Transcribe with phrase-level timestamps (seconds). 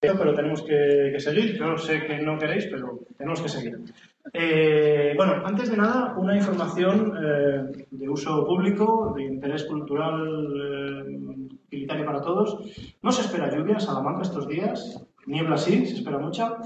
[0.00, 1.58] pero tenemos que, seguir.
[1.58, 3.78] Yo sé que no queréis, pero tenemos que seguir.
[4.32, 11.06] Eh, bueno, antes de nada, una información eh, de uso público, de interés cultural
[11.64, 12.58] utilitario para todos.
[13.02, 16.58] No se espera lluvia en Salamanca estos días, niebla sí, se espera mucha.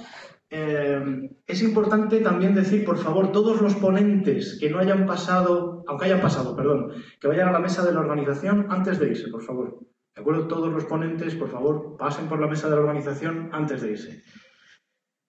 [0.50, 6.20] es importante también decir, por favor, todos los ponentes que no hayan pasado, aunque hayan
[6.20, 9.91] pasado, perdón, que vayan a la mesa de la organización antes de irse, por favor.
[10.14, 10.46] ¿De acuerdo?
[10.46, 14.22] Todos los ponentes, por favor, pasen por la mesa de la organización antes de irse.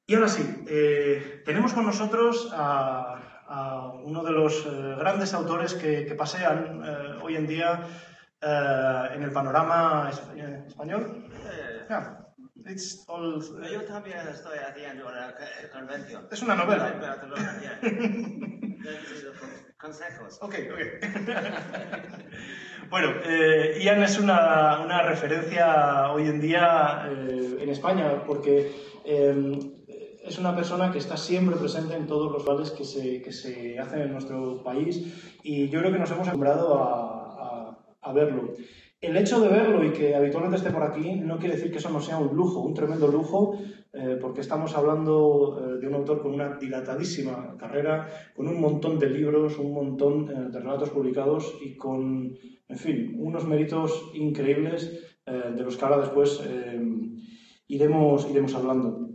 [0.06, 3.20] Y ahora sí, eh, tenemos con nosotros a,
[4.04, 7.88] uno de los eh, grandes autores que, pasean eh, hoy en día
[8.42, 10.10] en el panorama
[10.68, 11.30] español.
[13.72, 15.34] Yo también estoy haciendo una
[15.72, 16.28] convención.
[16.30, 17.20] Es una novela.
[19.84, 20.40] Consejos.
[20.42, 20.80] Ok, ok.
[22.90, 28.72] bueno, eh, Ian es una, una, referencia hoy en día eh, en España porque
[29.04, 29.60] em,
[30.24, 33.78] es una persona que está siempre presente en todos los vales que se, que se
[33.78, 37.78] hacen en nuestro país y yo creo que nos hemos acostumbrado a, a,
[38.10, 38.54] a verlo.
[39.02, 41.90] El hecho de verlo y que habitualmente esté por aquí no quiere decir que eso
[41.90, 43.60] no sea un lujo, un tremendo lujo,
[43.96, 48.98] eh, porque estamos hablando eh, de un autor con una dilatadísima carrera, con un montón
[48.98, 52.34] de libros, un montón eh, de relatos publicados y con,
[52.68, 56.42] en fin, unos méritos increíbles de los que ahora después
[57.68, 59.08] iremos, iremos hablando.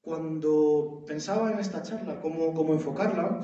[0.00, 3.40] cuando pensaba en esta charla, cómo, cómo enfocarla,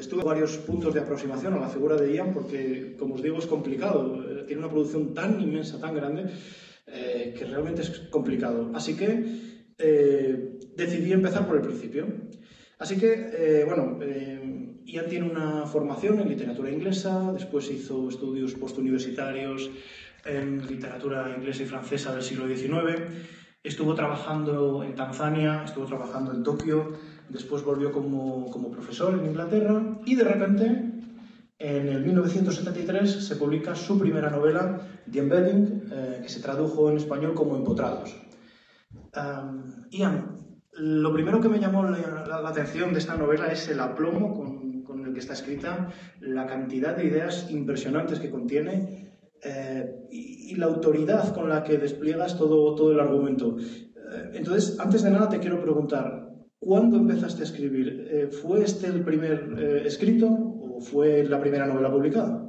[0.00, 3.46] estuve varios puntos de aproximación a la figura de Ian porque, como os digo, es
[3.46, 4.46] complicado.
[4.46, 6.30] Tiene una producción tan inmensa, tan grande,
[6.86, 8.70] eh, que realmente es complicado.
[8.74, 9.56] Así que
[10.76, 12.06] decidí empezar por el principio.
[12.78, 13.98] Así que, bueno,
[14.86, 19.70] Ian tiene una formación en literatura inglesa, después hizo estudios postuniversitarios
[20.24, 23.02] en literatura inglesa y francesa del siglo XIX,
[23.62, 26.92] estuvo trabajando en Tanzania, estuvo trabajando en Tokio,
[27.28, 30.85] después volvió como, como profesor en Inglaterra y de repente,
[31.58, 34.80] en el 1973, se publica su primera novela,
[35.10, 38.14] The Embedding, eh, que se tradujo en español como Empotrados.
[39.90, 40.36] Ian,
[40.72, 45.06] lo primero que me llamó la, atención de esta novela es el aplomo con, con,
[45.06, 45.88] el que está escrita,
[46.20, 51.78] la cantidad de ideas impresionantes que contiene eh, y, y, la autoridad con la que
[51.78, 53.56] despliegas todo, todo el argumento.
[53.58, 56.26] Eh, entonces, antes de nada te quiero preguntar,
[56.58, 58.08] ¿Cuándo empezaste a escribir?
[58.10, 60.26] Eh, ¿Fue este el primer eh, escrito
[60.80, 62.42] fue la primera novela publicada?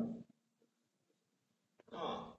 [1.93, 2.33] Ah,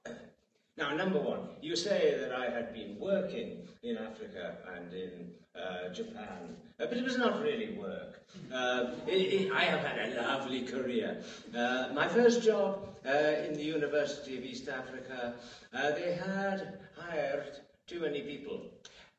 [0.76, 5.92] now, number one, you say that I had been working in Africa and in uh,
[5.92, 8.20] Japan, uh, but it was not really work.
[8.52, 11.20] Uh, it, it, I have had a lovely career.
[11.56, 15.34] Uh, my first job uh, in the University of East Africa,
[15.74, 18.60] uh, they had hired too many people.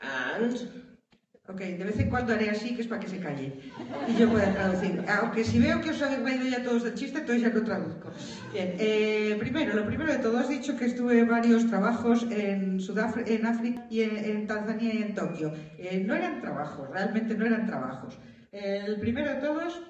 [0.01, 0.88] And
[1.49, 3.59] Ok, de vez en cuando haré así, que es para que se calle.
[4.07, 5.03] Y yo pueda traducir.
[5.09, 8.11] Aunque si veo que os habéis reído ya todos de chiste, entonces ya lo traduzco.
[8.53, 13.31] Bien, eh, primero, lo primero de todo, has dicho que estuve varios trabajos en Sudáfrica,
[13.31, 15.51] en África y en, Tanzania y en Tokio.
[15.79, 18.19] Eh, no eran trabajos, realmente no eran trabajos.
[18.51, 19.81] el primero de todos,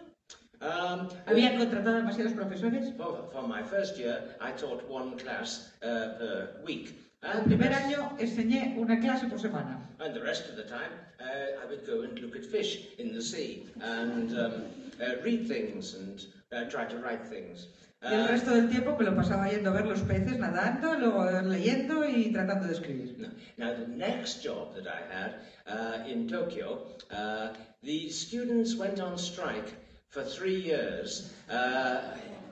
[0.61, 2.93] Um, ¿Habían contratado demasiados profesores?
[2.97, 7.08] For, for my first year, I taught one class uh, per week.
[7.21, 9.77] El primer año enseñé una clase por semana.
[9.99, 13.13] And the rest of the time, uh, I would go and look at fish in
[13.13, 14.53] the sea and um,
[15.01, 17.67] uh, read things and uh, try to write things.
[18.01, 20.95] Y el uh, resto del tiempo me lo pasaba yendo a ver los peces nadando,
[20.97, 23.17] luego leyendo y tratando de escribir.
[23.17, 25.35] Now, now the next job that I had
[25.67, 27.49] uh, in Tokyo, uh,
[27.83, 29.73] the students went on strike
[30.07, 31.33] for three years.
[31.51, 31.99] Uh,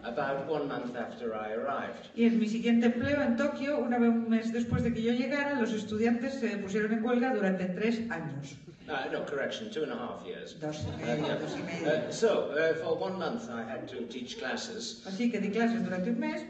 [0.04, 2.10] about one month after I arrived.
[2.16, 5.14] Y en mi siguiente empleo en Tokio, una vez un mes después de que yo
[5.14, 8.56] llegara, los estudiantes se pusieron en huelga durante tres años.
[8.88, 10.54] Uh, no, correction, two and a half years.
[10.62, 11.36] Dos y medio, uh, yeah.
[11.36, 12.08] dos y medio.
[12.08, 15.04] Uh, so, uh, for one month I had to teach classes.
[15.06, 16.42] Así que di clases durante un mes.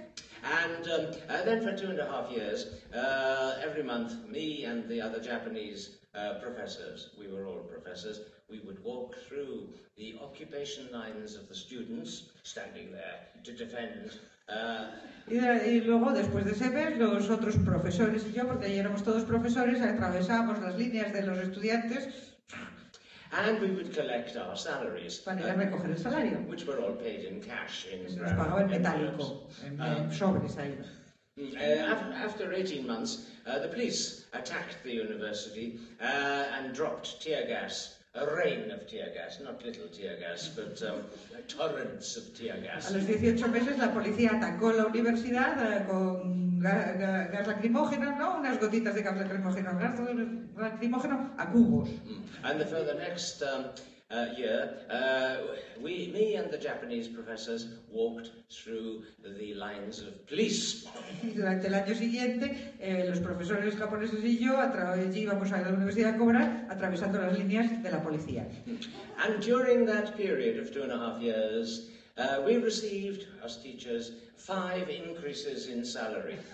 [0.43, 4.87] And um, uh, then for two and a half years, uh, every month, me and
[4.87, 9.67] the other Japanese uh, professors, we were all professors, we would walk through
[9.97, 14.11] the occupation lines of the students standing there to defend.
[14.49, 14.85] Uh,
[15.29, 20.59] y, y, luego, después de los otros profesores y yo, porque éramos todos profesores, atravesamos
[20.61, 22.33] las líneas de los estudiantes.
[23.33, 26.37] And we would collect our salaries, para ir a recoger el salario.
[26.47, 27.85] Which were all paid in cash.
[27.91, 30.77] In Se nos pagaba en metálico, en, en sobres ahí.
[31.37, 36.05] Uh, after 18 months, uh, the police attacked the university uh,
[36.57, 41.03] and dropped tear gas a rain of tear gas, not little tear gas, but um,
[41.47, 42.89] torrents of tear gas.
[42.89, 48.17] A los 18 meses la policía atacó la universidad eh, con ga- ga- gas lacrimógeno,
[48.17, 49.99] no unas gotitas de gas lacrimógeno, gas
[50.57, 51.89] lacrimógeno a cubos.
[51.89, 52.23] Mm.
[52.43, 53.65] And for the next um,
[54.09, 55.37] uh, year, uh,
[55.81, 60.87] we, me and the Japanese professors walked through the lines of police.
[61.23, 64.53] Y durante el año siguiente, eh, los profesores japoneses y yo
[65.13, 68.47] íbamos a la Universidad de Cobra atravesando las líneas de la policía.
[69.25, 74.13] And during that period of two and a half years, uh, we received, as teachers,
[74.37, 76.37] five increases in salary.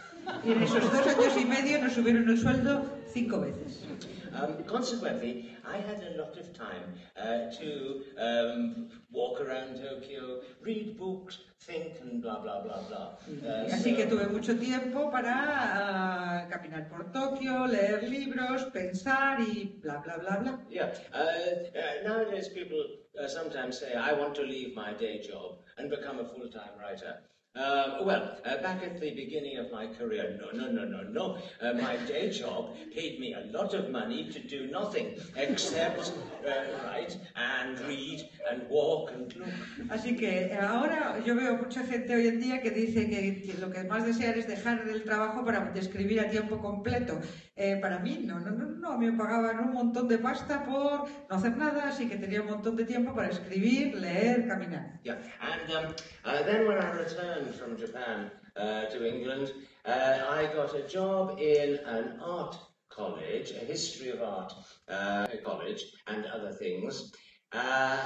[0.45, 3.83] Y en esos dos años y medio nos subieron el sueldo cinco veces.
[4.33, 10.97] Um, consequently, I had a lot of time uh, to um, walk around Tokyo, read
[10.97, 13.07] books, think, and blah, blah, blah, blah.
[13.43, 19.39] Uh, Así so- que tuve mucho tiempo para ah, caminar por Tokio, leer libros, pensar
[19.39, 20.59] y bla, bla, bla, bla.
[20.69, 20.89] Yeah.
[21.13, 22.83] Uh, uh, nowadays, people
[23.19, 26.73] uh, sometimes say, I want to leave my day job and become a full time
[26.81, 27.21] writer.
[27.55, 31.37] Uh, well, uh, back at the beginning of my career, no, no, no, no, no.
[31.61, 36.11] Uh, my day job paid me a lot of money to do nothing except
[36.47, 36.51] uh,
[36.83, 39.53] write and read and walk and look.
[39.91, 43.69] Así que ahora yo veo mucha gente hoy en día que dice que, que lo
[43.69, 47.21] que más desean es dejar el trabajo para escribir a tiempo completo.
[47.55, 50.65] Eh, para mí, no, no, no, no, a mí me pagaban un montón de pasta
[50.65, 54.99] por no hacer nada, así que tenía un montón de tiempo para escribir, leer, caminar.
[55.03, 55.93] Yeah, and um,
[56.25, 59.51] uh, then when I returned from Japan uh, to England,
[59.85, 62.55] uh, I got a job in an art
[62.89, 64.53] college, a history of art
[64.87, 67.11] uh, college, and other things,
[67.51, 67.97] uh,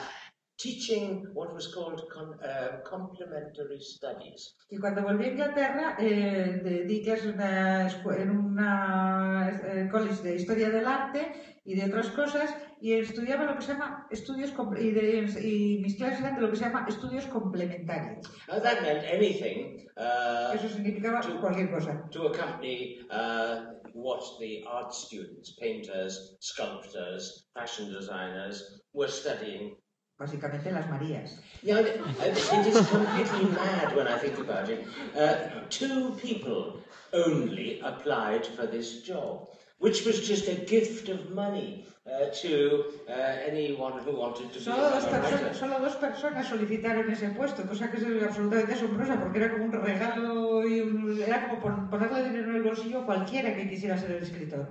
[0.57, 2.01] teaching what was called
[2.44, 4.56] uh, complementary studies.
[4.69, 10.24] Y cuando volví a Inglaterra, eh, de- di clases en una, en una eh, college
[10.24, 12.50] de historia del arte y de otras cosas,
[12.81, 16.50] y estudiaba lo que se llama estudios, y, de- y mis clases eran de lo
[16.50, 18.25] que se llama estudios complementarios.
[18.50, 22.03] Uh, that meant anything uh, Eso significaba cualquier cosa.
[22.12, 29.75] to accompany uh, what the art students, painters, sculptors, fashion designers were studying
[30.19, 31.39] Básicamente las Marías.
[31.62, 34.83] It is completely mad when I think about it.
[35.15, 36.80] Uh, two people
[37.13, 39.47] only applied for this job,
[39.79, 43.12] which was just a gift of money uh, to uh,
[43.47, 45.53] anyone who wanted to Solo dos, a perso- writer.
[45.53, 49.71] solo dos personas solicitaron ese puesto, cosa que es absolutamente asombrosa porque era como un
[49.74, 53.97] regalo y un- era como pon- ponerle dinero en el bolsillo a cualquiera que quisiera
[53.97, 54.68] ser el escritor.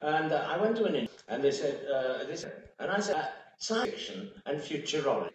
[0.00, 2.44] And uh, I went to an interview, and they said, uh, this,
[2.78, 3.16] and I said,
[3.56, 5.32] science fiction and futurology.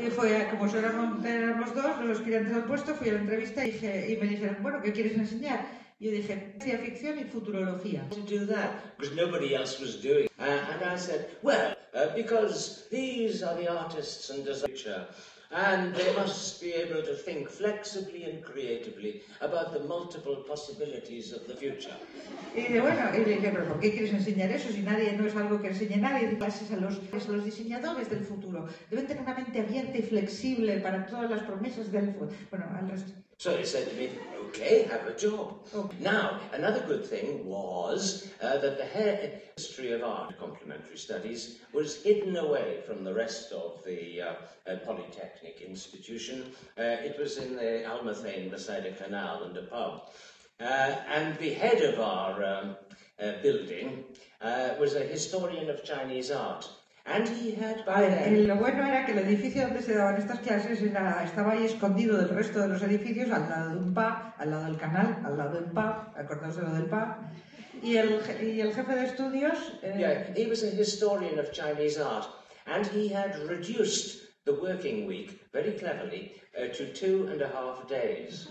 [0.00, 2.20] Y fue como si éramos, éramos dos los
[2.68, 5.66] puesto, fui a la entrevista y, dije- y me dijeron, bueno, ¿qué quieres enseñar?
[6.00, 8.08] Y yo dije, ciencia ficción y futurología.
[8.08, 10.28] to do that because nobody else was doing.
[10.38, 14.86] Uh, and I said, well, uh, because these are the artists and designers,
[15.50, 21.46] and they must be able to think flexibly and creatively about the multiple possibilities of
[21.46, 21.94] the future.
[22.56, 25.36] Y dije, bueno, y dije, pero ¿por qué quieres enseñar eso si nadie no es
[25.36, 26.28] algo que enseñe nadie?
[26.28, 28.66] Di clases a los, a los diseñadores del futuro.
[28.88, 32.30] Deben tener una mente abierta y flexible para todas las promesas del futuro.
[32.50, 33.12] Bueno, al resto.
[33.40, 34.10] So he said to me,
[34.48, 35.60] okay, have a job.
[35.74, 35.96] Okay.
[35.98, 38.84] Now, another good thing was uh, that the
[39.56, 44.32] history of art complementary studies was hidden away from the rest of the uh,
[44.70, 46.52] uh, Polytechnic institution.
[46.76, 50.10] Uh, it was in the Almathane beside a canal and a pub.
[50.60, 52.76] Uh, and the head of our um,
[53.22, 54.04] uh, building
[54.78, 56.68] was a historian of Chinese art.
[57.12, 60.38] And he had by then Lo bueno era que el edificio donde se daban estas
[60.40, 64.14] clases era- estaba ahí escondido del resto de los edificios, al lado de un pub,
[64.38, 67.08] al lado del canal, al lado del pub, acordaos de lo del pub.
[67.82, 71.98] Y el, y el jefe de estudios eh, Yeah, he was a historian of Chinese
[71.98, 72.28] art,
[72.66, 77.86] and he had reduced the working week very cleverly uh, to two and a half
[77.88, 78.48] days.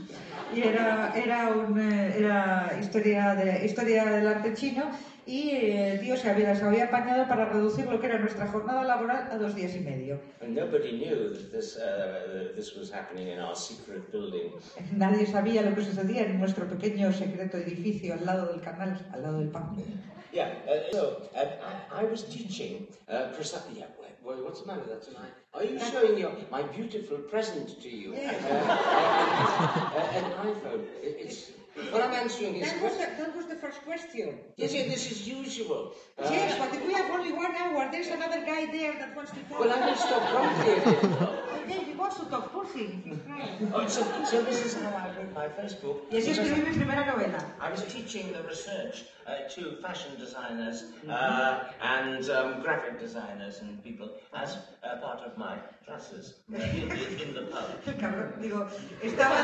[0.54, 4.92] y era, era, un, eh, era historia, de, historia del arte chino
[5.26, 9.30] y eh, se había, se había apañado para reducir lo que era nuestra jornada laboral
[9.32, 10.20] a dos días y medio.
[10.42, 14.54] And nobody knew that this, uh, this was happening in our secret building.
[14.98, 19.22] Nadie sabía lo que sucedía en nuestro pequeño secreto edificio al lado del canal, al
[19.22, 19.84] lado del pub.
[20.32, 21.46] Yeah, uh, so uh,
[21.92, 23.80] I, I was teaching uh, precisely.
[23.80, 23.86] Yeah,
[24.24, 25.32] wait, what's the matter with that tonight?
[25.54, 28.14] Are you showing your, my beautiful present to you?
[28.14, 28.36] Yeah.
[28.46, 30.82] Uh, uh, an iPhone.
[31.02, 31.52] It, it's.
[31.92, 34.38] Well, I'm answering his That was, the, that was the first question.
[34.58, 35.94] Yes, yes, this is usual.
[36.18, 37.90] Uh, Yes, but we have only one hour.
[37.92, 39.60] There's another guy there that wants to talk.
[39.60, 41.36] Well, I will stop promptly if it though.
[41.70, 43.22] Okay, he wants to talk, poor thing.
[43.74, 46.06] Oh, so, so this is how I wrote my first book.
[46.10, 47.44] Yes, Because escribí mi primera novela.
[47.60, 53.84] I was teaching the research uh, to fashion designers uh, and um, graphic designers and
[53.84, 57.66] people as uh, part of my classes uh, in, in, the pub.
[58.00, 58.68] Cabrón, digo,
[59.04, 59.38] estaba...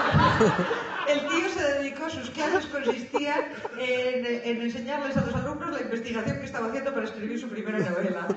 [1.08, 3.41] El tío se dedicó sus clases consistían
[3.79, 7.79] en, en enseñarles a los alumnos la investigación que estaba haciendo para escribir su primera
[7.79, 8.27] novela.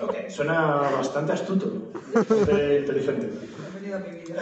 [0.00, 0.30] Okay.
[0.30, 0.56] Suena
[0.96, 3.28] bastante astuto, bastante inteligente.
[3.72, 4.40] Bienvenido a mi vida.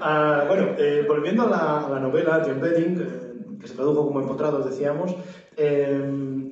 [0.00, 4.06] Ah, bueno, eh, volviendo a la, a la novela The Embedding, eh, que se tradujo
[4.06, 5.14] como Empotrados, decíamos,
[5.56, 6.43] eh,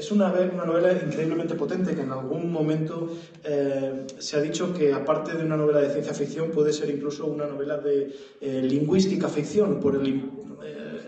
[0.00, 3.10] es una, ve- una novela increíblemente potente que en algún momento
[3.44, 7.26] eh, se ha dicho que aparte de una novela de ciencia ficción puede ser incluso
[7.26, 9.98] una novela de eh, lingüística ficción por eh,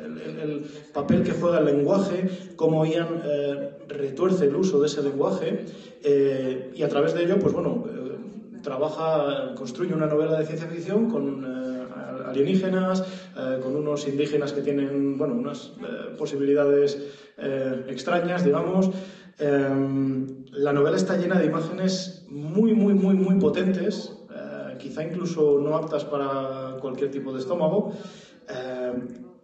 [0.05, 3.23] el- el- el papel que juega el lenguaje, cómo Ian
[3.89, 5.65] retuerce el uso de ese lenguaje
[6.75, 7.85] y a través de ello, pues bueno,
[8.63, 11.45] trabaja, construye una novela de ciencia ficción con
[12.26, 13.02] alienígenas,
[13.37, 16.99] eh, con unos indígenas que tienen, bueno, unas eh, posibilidades
[17.37, 18.91] eh, extrañas, digamos.
[19.38, 24.14] La novela está llena de imágenes muy, muy, muy, muy potentes,
[24.79, 27.93] quizá incluso no aptas para cualquier tipo de estómago.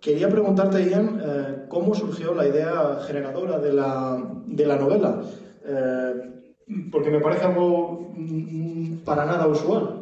[0.01, 5.23] Quería preguntarte, Ian, cómo surgió la idea generadora de la, de la novela.
[6.93, 9.98] Porque me parece algo mm, para nada usual.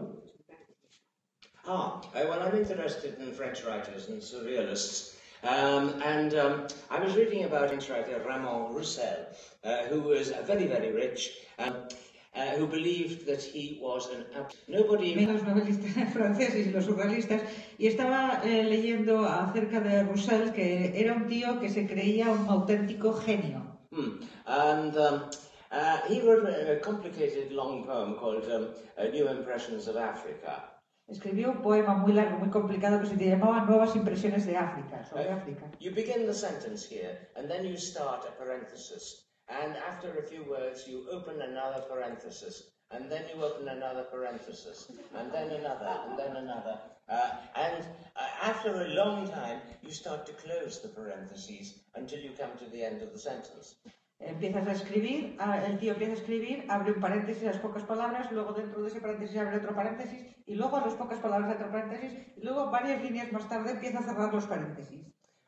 [1.69, 5.17] Ah, well, I'm interested in French writers and surrealists.
[5.43, 9.27] Um, and um, I was reading about French writer Ramon Roussel,
[9.65, 11.89] uh, who was very, very rich, um,
[12.37, 14.25] uh, who believed that he was an
[14.69, 15.27] nobody.
[15.27, 17.43] los novelistas franceses y los surrealistas
[17.79, 22.47] y estaba eh, leyendo acerca de Roussel que era un tío que se creía un
[22.47, 23.63] auténtico genio.
[23.91, 24.23] Hmm.
[24.47, 25.31] And um,
[25.73, 28.69] uh, he wrote a, complicated long poem called um,
[29.11, 30.76] New Impressions of Africa.
[31.09, 35.29] Escribió un poema muy largo, muy complicado que se llamaba Nuevas impresiones de África, sobre
[35.29, 35.71] Uh, África.
[35.79, 39.25] You begin the sentence here, and then you start a parenthesis.
[39.49, 42.73] And after a few words, you open another parenthesis.
[42.91, 44.91] And then you open another parenthesis.
[45.15, 46.79] And then another, and then another.
[47.09, 47.85] Uh, and
[48.17, 52.67] uh, after a long time, you start to close the parentheses until you come to
[52.71, 53.77] the end of the sentence.
[54.19, 58.33] Empiezas a escribir, el tío empieza a escribir, abre un paréntesis a las pocas palabras,
[58.33, 61.71] luego dentro de ese paréntesis abre otro paréntesis, y luego a las pocas palabras otro
[61.71, 65.05] paréntesis, y luego varias líneas más tarde empieza a cerrar los paréntesis.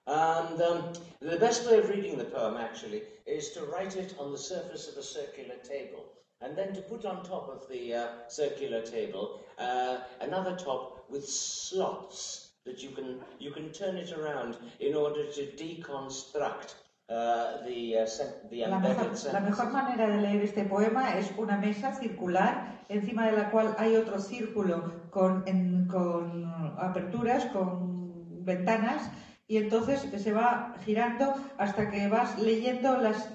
[0.06, 4.32] And um, the best way of reading the poem, actually, is to write it on
[4.32, 6.04] the surface of a circular table.
[6.40, 11.28] And then to put on top of the uh, circular table uh, another top with
[11.28, 16.75] slots that you can, you can turn it around in order to deconstruct
[17.09, 18.07] uh, the, uh,
[18.50, 23.27] the La mejor, la mejor manera de leer este poema es una mesa circular encima
[23.27, 26.45] de la cual hay otro círculo con, en- con
[26.79, 29.11] aperturas, con ventanas,
[29.47, 33.29] y entonces se va girando hasta que vas leyendo las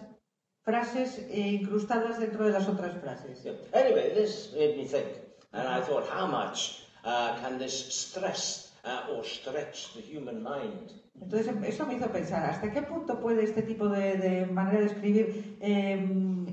[0.64, 3.44] frases eh, incrustadas dentro de las otras frases.
[3.44, 3.54] Yeah.
[3.74, 5.08] Anyway, this made me think,
[5.52, 11.03] and I thought, how much uh, can this stress uh, or stretch the human mind?
[11.22, 14.86] Entonces em- eso me hizo pensar, ¿hasta qué punto puede este tipo de, manera de
[14.88, 15.58] escribir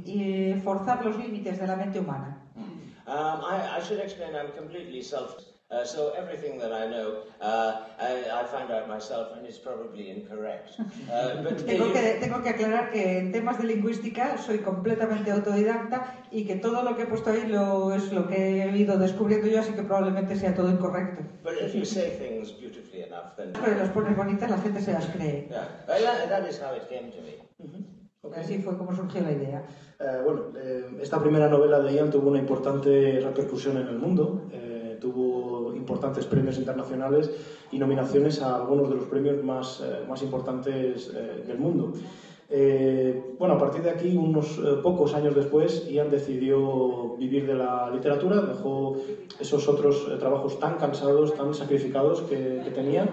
[0.05, 2.37] y forzar los límites de la mente humana?
[3.07, 4.52] Um, I, I should explain I'm.
[5.71, 10.11] Uh, so everything that I know, uh, I, I find out myself, and it's probably
[10.11, 10.71] incorrect.
[10.81, 16.25] Uh, but Tengo que, tengo que aclarar que en temas de lingüística soy completamente autodidacta
[16.33, 19.47] y que todo lo que he puesto ahí lo, es lo que he ido descubriendo
[19.47, 21.23] yo, así que probablemente sea todo incorrecto.
[21.45, 24.93] but if you say things beautifully enough, then Pero las pones bonitas, la gente se
[24.93, 25.47] las cree.
[25.49, 27.39] yeah, well, that, that is how it came to me.
[28.23, 28.37] Ok.
[28.37, 29.62] Así fue como surgió la idea.
[29.99, 34.43] Eh, bueno, eh, esta primera novela de Ian tuvo una importante repercusión en el mundo,
[34.53, 34.70] eh,
[35.00, 37.30] tuvo importantes premios internacionales
[37.73, 41.92] y nominaciones a algunos de los premios más, eh, más importantes eh, del mundo.
[42.52, 47.54] Eh, bueno, a partir de aquí, unos eh, pocos años después, Ian decidió vivir de
[47.54, 48.97] la literatura, dejó
[49.38, 53.09] esos otros eh, trabajos tan cansados, tan sacrificados que, que tenía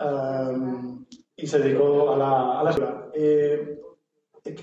[0.00, 1.04] um,
[1.36, 3.10] y se dedicó a la, a la.
[3.14, 3.78] Eh,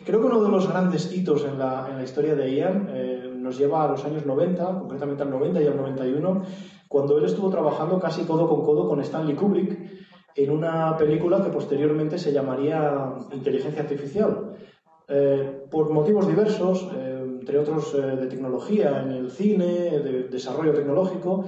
[0.05, 3.28] Creo que uno de los grandes hitos en la, en la historia de Ian eh,
[3.49, 6.43] nos lleva a los años 90, concretamente al 90 y al 91,
[6.87, 9.75] cuando él estuvo trabajando casi codo con codo con Stanley Kubrick
[10.35, 14.51] en una película que posteriormente se llamaría Inteligencia Artificial.
[15.07, 19.65] Eh, por motivos diversos, eh, entre otros eh, de tecnología en el cine,
[19.99, 21.45] de desarrollo tecnológico,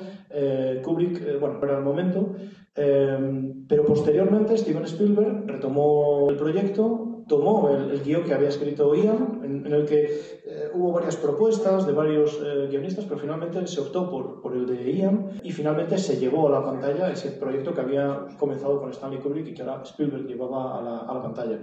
[0.84, 2.31] Kubrick, bueno, era el momento,
[2.74, 9.42] pero posteriormente Steven Spielberg retomó el proyecto, tomó el, el guion que había escrito Ian,
[9.44, 10.04] en, el que
[10.46, 14.66] eh, hubo varias propuestas de varios eh, guionistas, pero finalmente se optó por, por el
[14.66, 18.92] de Ian y finalmente se llevó a la pantalla ese proyecto que había comenzado con
[18.92, 21.60] Stanley Kubrick y que ahora Spielberg llevaba a la, a la pantalla.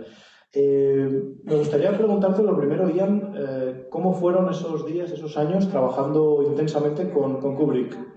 [0.52, 3.34] Eh, me gustaría preguntarte lo primero, Ian,
[3.90, 8.07] ¿cómo fueron esos días, esos años trabajando intensamente con, con Kubrick?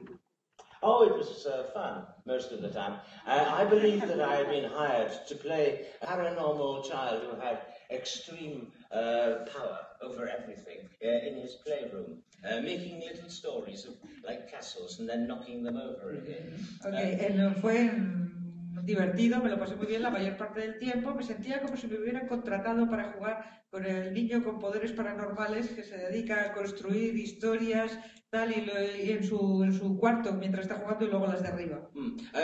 [0.84, 3.00] Oh, it was uh, fun most of the time.
[3.28, 7.60] Uh, I believe that I had been hired to play a paranormal child who had
[7.92, 13.94] extreme uh, power over everything uh, in his playroom, uh, making little stories of
[14.26, 16.66] like castles and then knocking them over again.
[16.84, 18.41] Ok, eh, fue mm,
[18.84, 21.14] divertido, me lo pasé muy bien la mayor parte del tiempo.
[21.14, 25.70] Me sentía como si me hubieran contratado para jugar con el niño con poderes paranormales
[25.70, 27.98] que se dedica a construir historias
[28.30, 31.44] tal y, lo- y en, su, en su cuarto mientras está jugando y luego las
[31.44, 31.90] derriba.
[31.94, 32.18] Hmm.
[32.34, 32.40] Uh,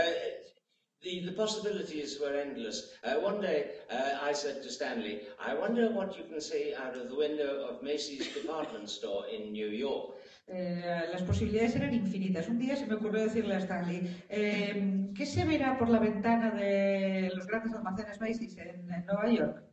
[1.02, 2.92] the, the possibilities were endless.
[3.04, 6.98] Uh, one day, uh, I said to Stanley, I wonder what you can see out
[6.98, 10.16] of the window of Macy's department store in New York.
[10.48, 12.48] Eh, las posibilidades eran infinitas.
[12.48, 16.52] Un día se me ocurrió decirle a Stanley, eh, ¿qué se verá por la ventana
[16.52, 19.64] de los grandes almacenes Macy's en, en Nueva York?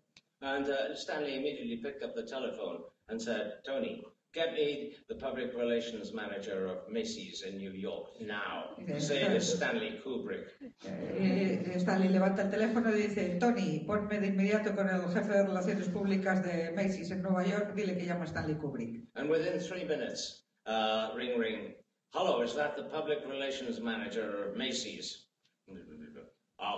[0.40, 4.04] And uh, Stanley immediately picked up the telephone and said, Tony,
[4.34, 8.74] get me the public relations manager of Macy's in New York now.
[8.98, 10.48] Say is Stanley Kubrick.
[10.84, 15.46] Eh, Stanley levanta el teléfono y dice, Tony, ponme de inmediato con el jefe de
[15.46, 19.08] relaciones públicas de Macy's en Nueva York, dile que llama Stanley Kubrick.
[19.14, 20.43] And within three minutes,
[21.16, 21.74] ring ring.
[22.12, 25.24] Hello, is that the public relations manager of Macy's?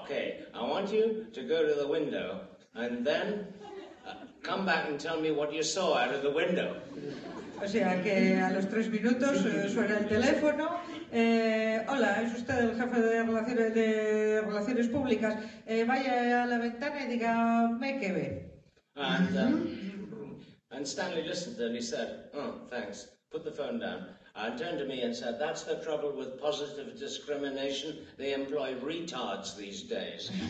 [0.03, 2.41] Okay, I want you to go to the window
[2.75, 3.47] and then
[4.07, 6.81] uh, come back and tell me what you saw out of the window.
[7.63, 10.79] O sea que a los tres minutos eh, suena el teléfono.
[11.13, 15.43] eh, hola, es usted el jefe de relaciones, de relaciones públicas.
[15.67, 18.53] Eh, vaya a la ventana y dígame qué ve.
[18.97, 23.09] And, uh, and Stanley listened and he said, Oh, thanks.
[23.37, 24.07] Put the phone down.
[24.35, 27.99] And turned to me and said, That's the trouble with positive discrimination.
[28.17, 30.31] They employ retards these days.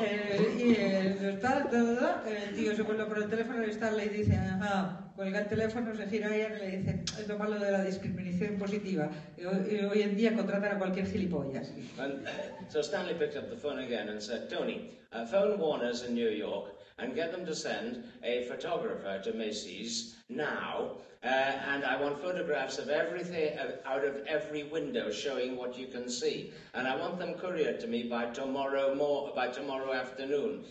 [0.00, 4.08] Eh, y eh, tal, tal, tal, el tío se vuelve por el teléfono y Stanley
[4.08, 7.58] dice, ajá, cuelga el teléfono, se gira a ella y le dice, es lo malo
[7.58, 9.10] de la discriminación positiva.
[9.36, 11.70] Y hoy, hoy en día contratan a cualquier gilipollas.
[11.98, 12.30] And uh,
[12.68, 16.30] so Stanley picked up the phone again and said, Tony, uh, phone Warner's in New
[16.30, 20.92] York and get them to send a photographer to Macy's now.
[21.24, 26.08] Uh, and I want photographs of everything out of every window showing what you can
[26.08, 26.52] see.
[26.74, 30.64] And I want them couriered to me by tomorrow more, by tomorrow afternoon.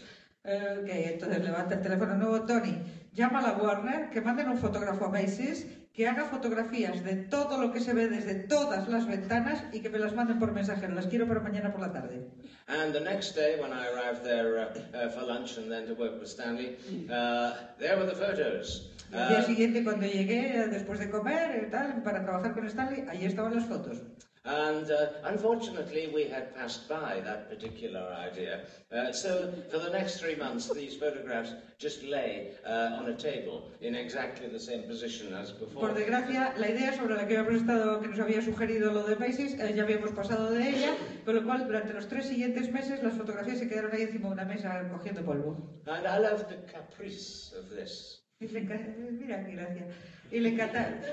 [0.43, 2.75] Ok, entonces levanta el teléfono nuevo Tony,
[3.13, 7.61] llama a la Warner, que manden un fotógrafo a Macy's, que haga fotografías de todo
[7.61, 10.93] lo que se ve desde todas las ventanas y que me las manden por mensajero.
[10.93, 12.27] Las quiero para mañana por la tarde.
[12.67, 15.93] And the next day, when I arrived there uh, uh, for lunch and then to
[15.93, 16.77] work with Stanley,
[17.09, 18.89] uh, there were the photos.
[19.11, 22.65] Y al día Uh, siguiente, cuando llegué, después de comer, eh, tal, para trabajar con
[22.67, 23.97] Stanley, ahí estaban las fotos.
[24.43, 28.61] And uh, unfortunately, we had passed by that particular idea.
[28.91, 33.69] Uh, so for the next three months, these photographs just lay uh, on a table
[33.81, 35.81] in exactly the same position as before.
[35.89, 39.15] Por desgracia, la idea sobre la que habíamos estado, que nos había sugerido lo de
[39.15, 43.03] Macy's, eh, ya habíamos pasado de ella, con lo cual durante los tres siguientes meses
[43.03, 45.55] las fotografías se quedaron ahí encima de una mesa cogiendo polvo.
[45.85, 48.23] And I love the caprice of this.
[48.41, 49.85] Enca- mira qué gracia.
[50.31, 50.51] Y le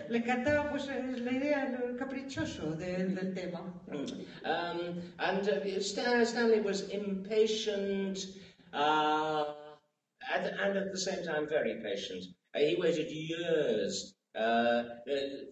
[0.08, 0.20] le
[0.70, 1.66] pues, la idea,
[1.98, 3.74] caprichoso del- del tema.
[4.44, 8.18] Um, and uh, Stan- Stanley was impatient
[8.72, 9.44] uh,
[10.34, 12.24] and, and at the same time very patient.
[12.54, 14.84] Uh, he waited years uh, uh,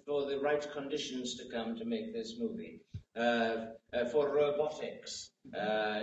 [0.07, 2.81] for the right conditions to come to make this movie.
[3.16, 5.31] Uh, uh, for robotics,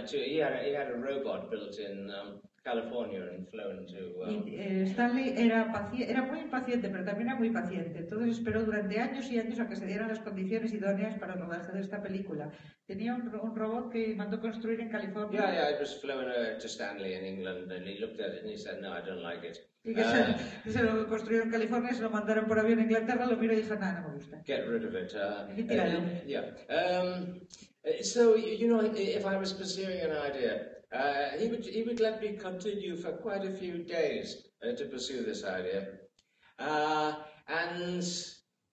[0.07, 4.23] to, he, had a, he had a robot built in um, California and flown to.
[4.23, 7.99] Um, Y, eh, Stanley era, era muy impaciente, pero también era muy paciente.
[7.99, 11.39] Entonces esperó durante años y años a que se dieran las condiciones idóneas para el
[11.41, 12.51] rodaje de esta película.
[12.85, 16.57] Tenía un, un robot que mandó construir en California yeah, yeah, it was flown uh,
[16.59, 19.21] to Stanley in England, and he looked at it and he said, "No, I don't
[19.21, 20.05] like it." y que Uh,
[20.63, 23.51] se, se lo construyeron en California, se lo mandaron por avión a Inglaterra, lo miró
[23.53, 24.41] y dijo, nada, no me gusta.
[24.45, 25.13] get rid of it.
[25.13, 26.53] Uh, uh, yeah.
[26.69, 27.41] Um,
[27.83, 31.99] uh, so you know, if I was pursuing an idea, uh, he would he would
[31.99, 35.87] let me continue for quite a few days uh, to pursue this idea,
[36.59, 37.13] uh,
[37.47, 38.03] and.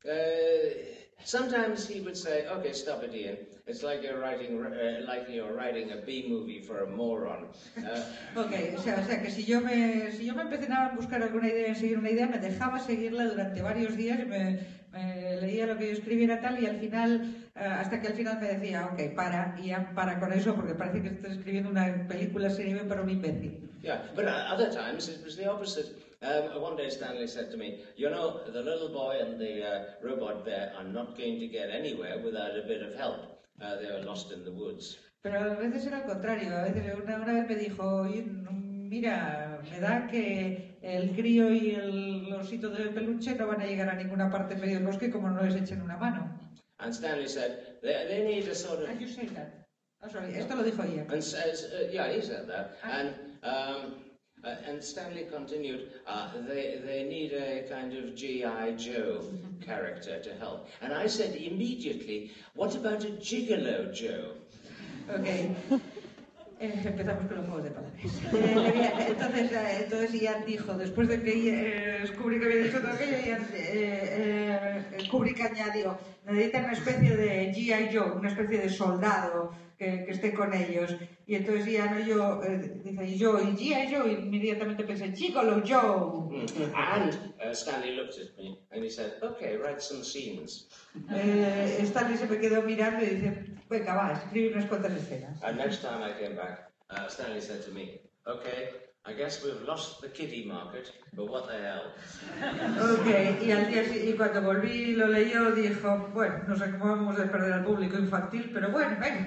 [0.09, 3.37] Uh, Sometimes he would say, "Okay, stop it, Ian.
[3.67, 8.01] It's like you're writing, uh, like you're writing a B movie for a moron." Uh,
[8.41, 11.23] Ok, o sea, o sea que si yo me si yo me empecinaba en buscar
[11.23, 14.61] alguna idea, en seguir una idea, me dejaba seguirla durante varios días y me,
[14.93, 18.41] me leía lo que yo escribiera tal y al final, eh, hasta que al final
[18.41, 22.07] me decía, ok, para, y ya para con eso porque parece que estás escribiendo una
[22.09, 23.69] película serie para un imbécil.
[23.83, 25.87] Yeah, but uh, other times it was the opposite.
[26.23, 29.85] Um, one day Stanley said to me, You know, the little boy and the uh,
[30.03, 33.41] robot bear are not going to get anywhere without a bit of help.
[33.59, 34.99] Uh, they were lost in the woods.
[35.23, 39.61] Pero a veces era al contrario, a veces una, una vez me dijo, "Oye, mira,
[39.71, 43.95] me da que el crío y el osito de peluche no van a llegar a
[43.95, 46.39] ninguna parte en medio del bosque como no les echen una mano.
[46.79, 48.89] And Stanley said, they, they need a sort of...
[48.89, 49.67] Are you saying that?
[50.03, 51.05] Oh, sorry, esto lo dijo ella.
[51.13, 52.79] And says, uh, yeah, he said that.
[52.83, 53.97] And, um,
[54.43, 58.73] uh, and Stanley continued, uh, they, they need a kind of G.I.
[58.73, 59.23] Joe
[59.61, 60.69] character to help.
[60.81, 64.33] And I said immediately, what about a Gigolo Joe?
[65.15, 65.55] Ok.
[66.63, 68.05] Eh, empezamos con los juegos de palabras.
[68.05, 73.17] Eh, entonces, eh, entonces Ian dijo, después de que eh, Kubrick había dicho todo aquello,
[73.27, 73.47] Ian,
[75.11, 77.97] Kubrick añadió, necesitan una especie de G.I.
[77.97, 80.95] Joe, una especie de soldado que, que esté con ellos.
[81.27, 83.95] Y entonces Ian oyó, eh, dice, y yo, y G.I.
[83.95, 86.29] Joe, y inmediatamente pensé, Gigolo Joe.
[86.75, 90.67] And uh, Stanley looked at me and he said, okay, write some scenes.
[91.11, 95.43] Eh, Stanley se me quedó mirando y dice, venga, va, escribe unas cuantas escenas.
[95.43, 98.71] And next time I came back, uh, Stanley said to me, okay,
[99.07, 101.93] I guess we've lost the kiddie market, but what the hell?
[102.93, 103.07] Ok,
[103.43, 107.65] y, al día, y cuando volví lo leyó, dijo, bueno, nos acabamos de perder al
[107.65, 109.27] público infantil, pero bueno, venga.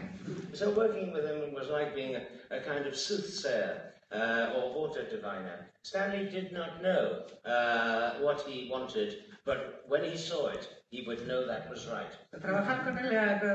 [0.54, 2.22] So working with him was like being a,
[2.56, 5.68] a kind of soothsayer uh, or water diviner.
[5.82, 11.28] Stanley did not know uh, what he wanted, but when he saw it, he would
[11.28, 12.12] know that was right.
[12.42, 13.10] Trabajar con él,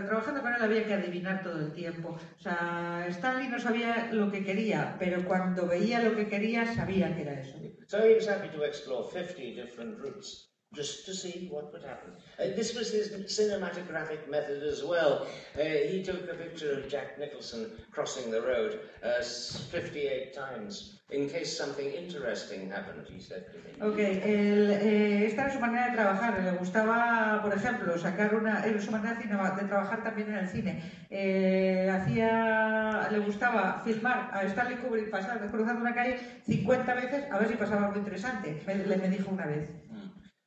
[0.07, 2.11] trabajando con él había que adivinar todo el tiempo.
[2.11, 7.15] O sea, Stanley no sabía lo que quería, pero cuando veía lo que quería, sabía
[7.15, 7.59] que era eso.
[7.87, 12.13] So he was happy to explore 50 different routes just to see what would happen.
[12.39, 15.27] Uh, this was his cinematographic method as well.
[15.59, 21.01] Uh, he took a picture of Jack Nicholson crossing the road uh, s- 58 times
[21.11, 23.71] in case something interesting happened, he said to me.
[23.81, 26.45] Ok, el, eh, esta era su manera de trabajar.
[26.45, 28.63] Le gustaba, por ejemplo, sacar una.
[28.67, 30.83] Era su manera de trabajar también en el cine.
[31.09, 37.39] Eh, hacía, le gustaba filmar a Stanley Kubrick pasar, cruzando una calle 50 veces a
[37.39, 38.63] ver si pasaba algo interesante.
[38.67, 39.71] Me, le- me dijo una vez.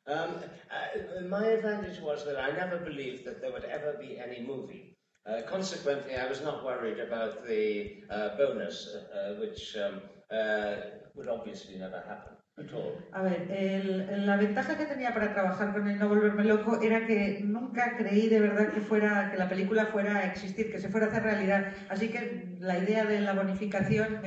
[0.08, 0.36] Um,
[0.72, 4.98] uh, my advantage was that I never believed that there would ever be any movie.
[5.26, 10.76] Uh, consequently, I was not worried about the uh, bonus, uh, uh, which um, uh,
[11.14, 12.98] would obviously never happen at all.
[13.14, 17.96] A ver, la ventaja que tenía para trabajar con no volverme loco era que nunca
[17.98, 21.74] creí de verdad que la película fuera a existir, que se fuera a hacer realidad.
[21.90, 24.22] Así que la idea de la bonificación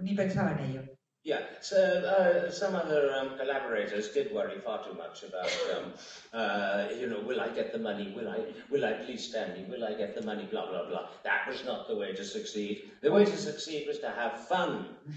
[0.00, 0.82] no pensaba en ello.
[1.24, 5.92] Yeah, so uh, some other um, collaborators did worry far too much about, um,
[6.32, 8.12] uh, you know, will I get the money?
[8.16, 9.64] Will I, will I please Stanley?
[9.70, 10.48] Will I get the money?
[10.50, 11.06] Blah blah blah.
[11.22, 12.90] That was not the way to succeed.
[13.02, 14.96] The way to succeed was to have fun.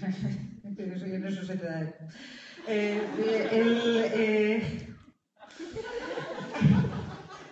[2.68, 2.98] Eh,
[3.52, 4.60] eh, eh,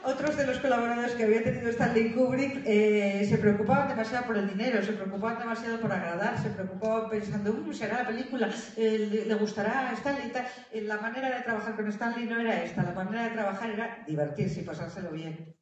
[0.07, 4.49] otros de los colaboradores que había tenido Stanley Kubrick eh, se preocupaban demasiado por el
[4.49, 9.25] dinero, se preocupaban demasiado por agradar, se preocupaban pensando, uy, será la película, eh, le,
[9.27, 10.47] le gustará a Stanley y tal.
[10.73, 14.05] Eh, la manera de trabajar con Stanley no era esta, la manera de trabajar era
[14.07, 15.55] divertirse y pasárselo bien.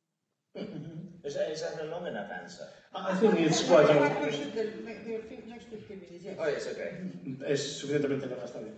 [1.24, 2.66] Is that, is that a long enough answer?
[2.94, 3.94] I think it's quite a-
[6.38, 6.90] Oh yes, okay.
[7.46, 8.72] Es suficientemente larga, yeah.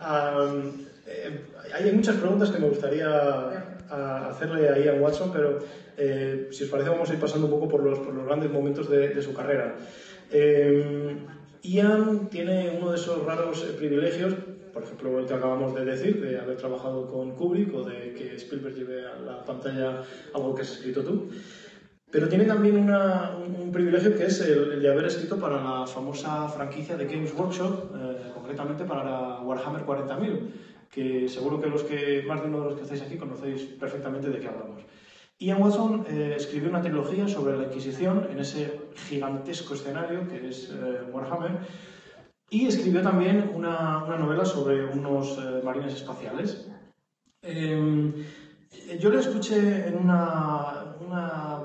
[0.00, 5.58] Am, eh, hay muchas preguntas que me gustaría a- hacerle a Ian Watson, pero
[5.96, 9.20] eh, si os parece vamos a ir pasando un poco por los, grandes momentos de,
[9.22, 9.76] su carrera.
[10.30, 11.16] Eh,
[11.62, 14.34] Ian tiene uno de esos raros eh, privilegios,
[14.72, 18.36] por ejemplo el que acabamos de decir, de haber trabajado con Kubrick o de que
[18.36, 20.02] Spielberg lleve a la pantalla
[20.34, 21.30] algo que has escrito tú.
[22.10, 26.96] Pero tiene también un, privilegio que es el, de haber escrito para la famosa franquicia
[26.96, 30.40] de Games Workshop, eh, concretamente para la Warhammer 40.000,
[30.90, 34.30] que seguro que los que más de uno de los que estáis aquí conocéis perfectamente
[34.30, 34.82] de qué hablamos.
[35.38, 40.70] Ian Watson eh, escribió una trilogía sobre la Inquisición en ese gigantesco escenario que es
[40.70, 41.58] eh, Warhammer
[42.50, 46.68] y escribió también una, una novela sobre unos eh, marines espaciales.
[47.42, 48.26] Eh,
[48.98, 51.64] yo le escuché en una, una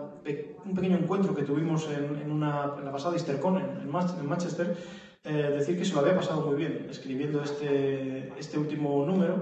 [0.66, 4.78] un pequeño encuentro que tuvimos en, en una, en la pasada Eastercon en, en Manchester
[5.24, 9.40] eh, decir que se lo había pasado muy bien escribiendo este, este último número,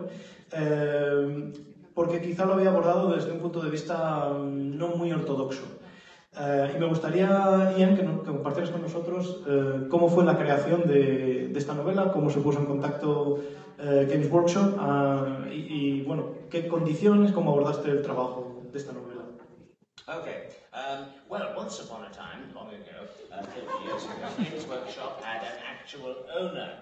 [0.52, 1.50] eh,
[1.94, 5.68] porque quizá lo había abordado desde un punto de vista mm, no muy ortodoxo.
[6.34, 10.36] Eh, y me gustaría, Ian, que, no- que compartieras con nosotros eh, cómo fue la
[10.36, 13.34] creación de, de esta novela, cómo se puso en contacto
[13.78, 18.94] eh, Games Workshop ah, y, y, bueno, qué condiciones, cómo abordaste el trabajo de esta
[18.94, 19.26] novela.
[20.08, 20.38] Okay.
[20.74, 25.44] Um, well, once upon a time, long ago, uh, 50 years ago, Games Workshop had
[25.44, 26.78] an actual owner.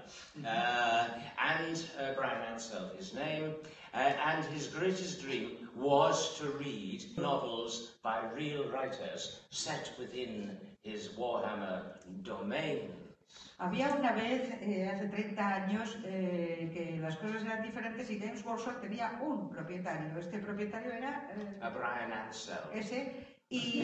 [0.46, 1.08] Uh,
[1.40, 3.54] and uh, Brian Ansell, his name.
[3.94, 11.10] Uh, and his greatest dream was to read novels by real writers set within his
[11.18, 11.84] Warhammer
[12.24, 12.92] domain.
[13.60, 18.44] Había una vez, eh, hace 30 años, eh, que las cosas eran diferentes y Games
[18.46, 20.18] Workshop tenía un propietario.
[20.18, 22.64] Este propietario era eh, Uh, Brian Ansell.
[22.74, 23.14] ese.
[23.52, 23.82] Y,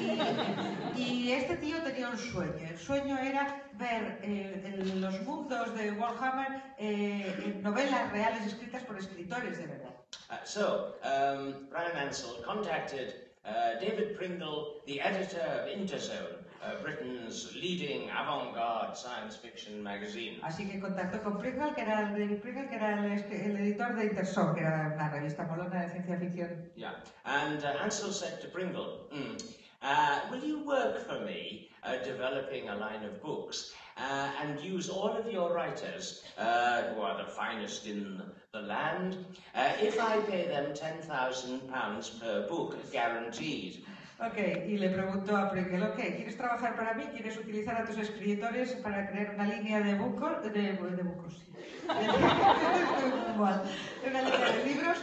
[0.96, 2.68] y este tío tenía un sueño.
[2.70, 8.98] El sueño era ver eh, en los mundos de Warhammer eh, novelas reales escritas por
[9.00, 9.96] escritores de verdad.
[10.30, 17.54] Uh, so, um, Brian Ansell contacted uh, David Pringle, the editor of Interzone, uh, Britain's
[17.56, 20.40] leading avant-garde science fiction magazine.
[20.44, 24.06] Así que contactó con Pringle, que era David Pringle, que era el, el editor de
[24.06, 26.72] Interzone, que era una revista molona de ciencia ficción.
[26.76, 27.04] Yeah.
[27.26, 29.36] And uh, Ansel said to Pringle, "Hmm,
[29.82, 34.90] uh, Will you work for me uh, developing a line of books uh, and use
[34.90, 38.22] all of your writers, uh, who are the finest in
[38.54, 39.18] the land,
[39.54, 43.84] uh, if I pay them £10,000 per book guaranteed?
[44.18, 44.38] Ok,
[44.70, 47.04] y le preguntó a Pringle, ok, ¿quieres trabajar para mí?
[47.14, 50.42] ¿Quieres utilizar a tus escritores para crear una línea de bucos?
[50.42, 50.72] De, de
[51.04, 51.52] bucos, sí.
[54.08, 54.98] Una línea de libros.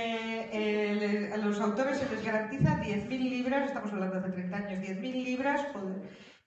[0.00, 4.56] Eh, le- a los autores se les garantiza 10.000 libras, estamos hablando de hace 30
[4.56, 5.66] años, 10.000 libras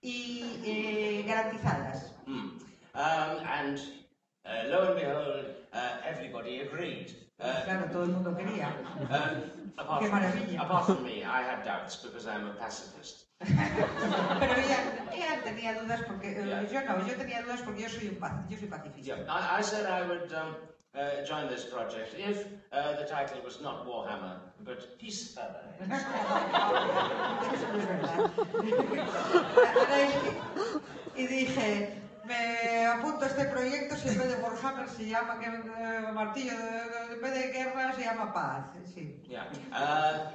[0.02, 2.16] y eh, garantizadas.
[2.26, 2.58] Hmm.
[2.94, 3.78] Um, and
[4.46, 7.16] uh, lo and behold, uh, everybody agreed.
[7.40, 8.68] Uh, Claro, todo el mundo quería.
[9.78, 10.62] apart, Qué from, maravilla.
[10.62, 13.28] apart from me, I had doubts because I'm a pacifist.
[13.40, 14.80] Pero ella,
[15.14, 16.64] ella tenía dudas porque eh, Ya.
[16.68, 19.16] yo no, yo tenía dudas porque yo soy un paz, yo soy pacifista.
[19.16, 20.56] Yeah, I, I said I would um,
[20.96, 25.64] uh, join this project if uh, the title was not Warhammer, but Peace Feather.
[27.54, 28.32] Eso no es verdad.
[29.76, 30.34] Ahora dije-
[31.16, 35.48] y dije, me apunto a este proyecto si en vez de Warhammer se llama que,
[35.48, 36.54] eh, martillo,
[37.12, 38.66] en vez de guerra se llama paz.
[38.94, 39.22] Sí.
[39.28, 39.46] Yeah.
[39.72, 40.32] Uh,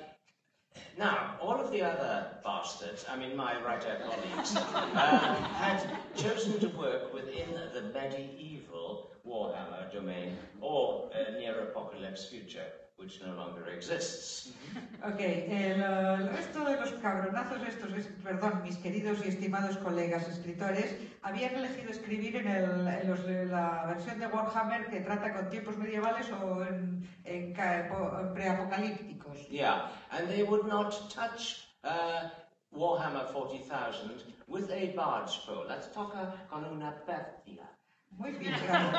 [0.98, 5.80] now, all of the other bastards, I mean my writer colleagues, uh, had
[6.16, 12.68] chosen to work within the medieval Warhammer domain or uh, near apocalypse future,
[12.99, 14.53] which no longer exists.
[15.05, 19.77] Ok, el, eh, el resto de los cabronazos estos, es- perdón, mis queridos y estimados
[19.79, 25.35] colegas escritores, habían elegido escribir en, el- en los- la versión de Warhammer que trata
[25.35, 29.49] con tiempos medievales o en, en ca- po- en preapocalípticos.
[29.51, 32.31] Yeah, and they would not touch uh,
[32.73, 35.66] Warhammer 40,000 with a barge pole.
[35.68, 37.68] Let's talk uh, con una pertia.
[38.16, 38.98] Muy bien, claro.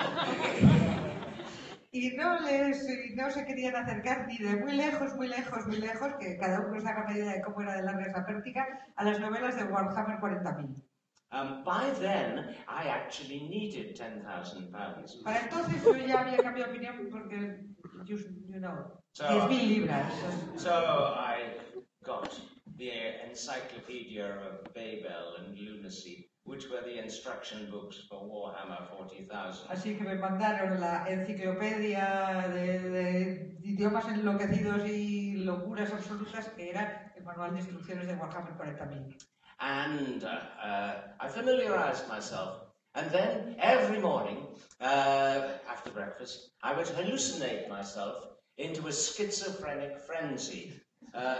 [1.91, 6.13] Y no, les, no se querían acercar ni de muy lejos, muy lejos, muy lejos,
[6.19, 9.19] que cada uno se haga idea de cómo era de larga esa pértiga, a las
[9.21, 10.83] novelas de Warhammer 40.000.
[11.31, 15.15] Um, by then, I actually needed 10,000 pounds.
[15.23, 17.65] Para entonces yo ya había cambiado de opinión porque,
[18.05, 18.17] you,
[18.49, 20.13] you know, So, 10.000 libras.
[20.57, 20.69] so
[21.17, 21.55] I
[22.03, 22.29] got
[22.77, 29.67] the Encyclopedia of Babel and Lunacy, which were the instruction books for Warhammer 40,000.
[29.69, 37.11] Así que me mandaron la enciclopedia de, de idiomas enloquecidos y locuras absolutas que era
[37.15, 39.15] el manual de instrucciones de Warhammer 40.000.
[39.59, 42.61] And uh, uh, I familiarized myself.
[42.93, 44.45] And then every morning,
[44.79, 48.27] uh, after breakfast, I would hallucinate myself
[48.57, 50.73] into a schizophrenic frenzy
[51.13, 51.37] uh,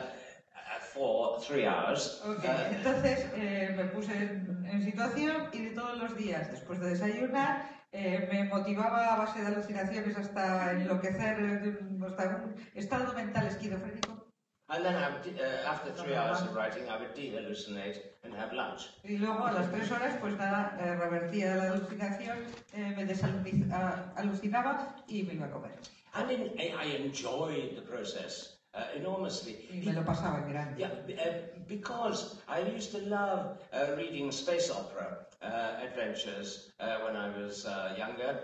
[0.96, 2.22] for three hours.
[2.26, 6.80] Ok, Uh, entonces eh, me puse en, en situación y de todos los días, después
[6.80, 11.36] de desayunar, eh, me motivaba a base de alucinaciones hasta enloquecer,
[12.08, 14.16] hasta un estado mental esquizofrénico.
[14.68, 18.52] and then I would, uh, after three hours of writing, I would de-hallucinate and have
[18.52, 18.90] lunch.
[19.04, 22.38] Y luego a las tres horas, pues nada, eh, revertía la alucinación,
[22.74, 25.78] eh, me desalucinaba y me iba a comer.
[26.16, 29.56] And in, I enjoyed the process uh, enormously.
[29.72, 30.80] Y me lo pasaba en grande.
[30.80, 31.34] Yeah, uh,
[31.68, 37.66] because I used to love uh, reading space opera uh, adventures uh, when I was
[37.66, 38.40] uh, younger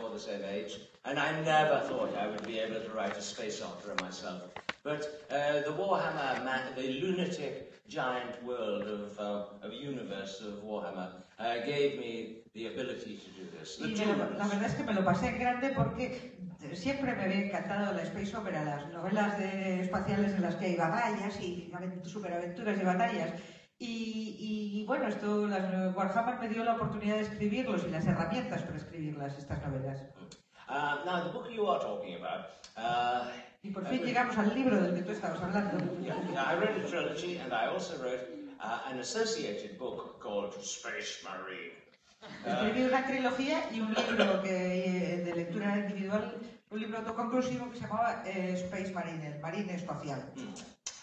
[0.00, 3.22] or the same age, and I never thought I would be able to write a
[3.22, 4.42] space opera myself.
[4.84, 11.66] But the Warhammer, ma- the lunatic giant world of, uh, of universe of Warhammer, uh,
[11.66, 13.78] gave me the ability to do this.
[13.78, 16.38] The Y la verdad es que me lo pasé en grande porque
[16.72, 20.76] siempre me había encantado la space opera, las novelas de espaciales en las que hay
[20.76, 23.32] batallas y aven- superaventuras y batallas.
[23.78, 24.36] Y,
[24.80, 28.76] y, bueno, esto, las, Warhammer me dio la oportunidad de escribirlos y las herramientas para
[28.78, 30.00] escribirlas, estas novelas.
[30.68, 32.50] Uh, now, the book you are talking about.
[32.76, 33.28] Uh,
[33.64, 35.78] Y por fin llegamos al libro del que tú estabas hablando.
[36.02, 38.20] Yeah, yeah, I read a trilogy and I also wrote
[38.60, 41.72] uh, an associated book called Space Marine.
[42.44, 46.34] Escribí una trilogía y un libro que, de lectura individual,
[46.70, 50.22] un libro autoconclusivo que se llamaba eh, Space Marine, el marine espacial.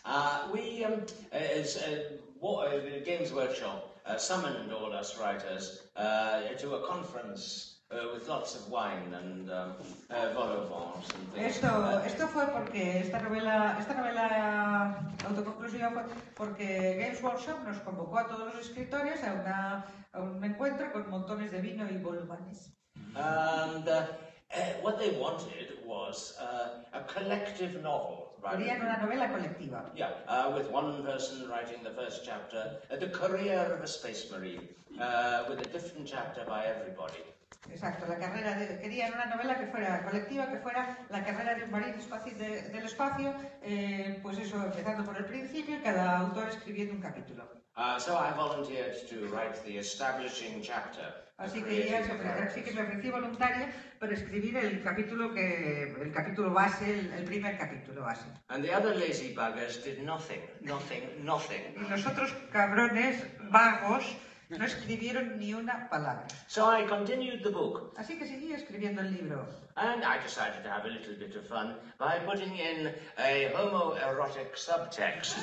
[0.06, 6.41] Uh, we, um, as, uh, what, uh, Games Workshop uh, summoned all us writers uh,
[6.60, 9.73] to a conference uh, with lots of wine and um,
[10.10, 11.56] uh, vol au vents and things.
[11.56, 14.95] Esto, like esto fue porque esta novela, esta novela
[15.27, 16.04] autoconclusiva fue
[16.36, 21.10] porque Games Workshop nos convocó a todos los escritores a, una, a un encuentro con
[21.10, 22.71] montones de vino y volvanes.
[23.15, 28.30] And uh, uh, what they wanted was uh, a collective novel.
[28.41, 29.91] Querían una novela colectiva.
[29.95, 34.32] Yeah, uh, with one person writing the first chapter, uh, the career of a space
[34.32, 34.67] marine,
[34.99, 37.21] uh, with a different chapter by everybody.
[37.70, 41.64] Exacto, la carrera de, querían una novela que fuera colectiva, que fuera la carrera de
[41.64, 46.18] un marín espaci- de- del espacio, eh, pues eso, empezando por el principio y cada
[46.20, 47.62] autor escribiendo un capítulo.
[47.78, 51.32] Uh, so I volunteered to write the establishing chapter.
[51.38, 56.12] Así que ya se así que me ofrecí voluntaria para escribir el capítulo que el
[56.12, 58.26] capítulo base, el, el primer capítulo base.
[58.50, 61.74] And the other lazy buggers did nothing, nothing, nothing.
[61.78, 64.18] Y los otros cabrones vagos
[64.58, 66.28] no escribieron ni una palabra.
[66.48, 69.48] So I continued the book, Así que seguí escribiendo el libro.
[69.78, 74.56] and I decided to have a little bit of fun by putting in a homoerotic
[74.58, 75.38] subtext.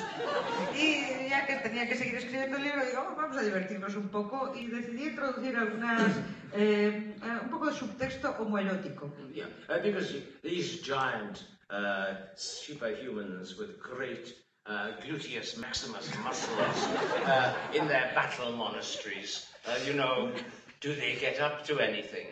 [0.75, 4.09] Y ya que tenía que seguir escribiendo el libro, digo, "Oh, vamos a divertirnos un
[4.09, 6.15] poco y decidí introducir algunas,
[6.53, 9.11] eh, eh, un poco de subtexto homoerótico.
[9.33, 14.35] Yeah, uh, because these giant uh, superhumans with great
[14.69, 16.79] uh, gluteus maximus muscles
[17.25, 20.31] uh, in their battle monasteries, uh, you know,
[20.79, 22.27] do they get up to anything?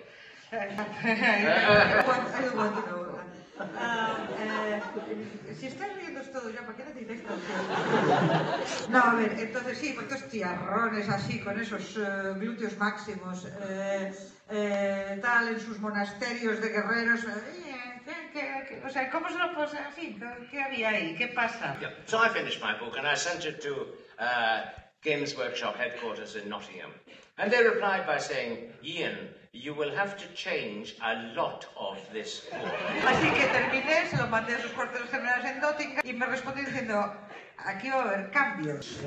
[5.60, 8.92] Si estáis riendo todo ya, ¿para qué necesitáis traducción?
[8.92, 14.14] No, a ver, entonces sí, porque estos tiarrones así, con esos eh, glúteos máximos, eh,
[14.52, 17.24] eh, tal, en sus monasterios de guerreros.
[17.24, 20.18] eh, ¿qué- qué- qué- o sea, ¿cómo se lo pasa así?
[20.20, 21.16] ¿Qué, qué había ahí?
[21.18, 21.76] ¿Qué pasa?
[21.80, 21.92] Yeah.
[22.06, 23.74] So I finished my book and I sent it to
[24.20, 24.62] uh,
[25.04, 26.92] Games Workshop headquarters in Nottingham.
[27.38, 32.42] And they replied by saying, Ian, you will have to change a lot of this
[32.50, 32.74] book.
[33.06, 36.66] Así que terminé, se lo mandé a sus cuarteles generales en Nottingham y me respondió
[36.66, 37.14] diciendo,
[37.58, 38.98] aquí va a haber cambios.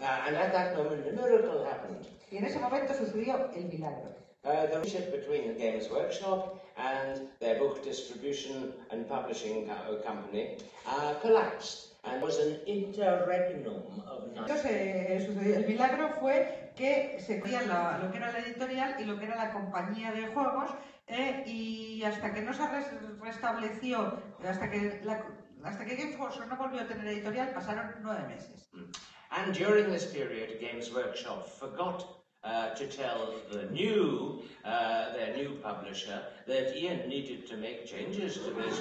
[0.00, 2.06] Uh, and at that moment, a miracle happened.
[2.32, 4.14] Y en ese momento sucedió el milagro.
[4.42, 10.56] Uh, the relationship between the Games Workshop and their book distribution and publishing co- company
[10.86, 14.32] uh, collapsed and was an interregnum of.
[14.34, 17.60] Entonces, eh, sucedió- el milagro fue que se cogía
[18.02, 20.70] lo que era la editorial y lo que era la compañía de juegos
[21.06, 25.26] eh, y hasta que no se res- restableció, hasta que, la-
[25.64, 28.70] hasta que Games Workshop no volvió a tener editorial, pasaron nueve meses.
[29.30, 32.19] And during this period, Games Workshop forgot uh,
[32.74, 38.50] to tell the new, uh, their new publisher, that Ian needed to make changes to
[38.58, 38.76] this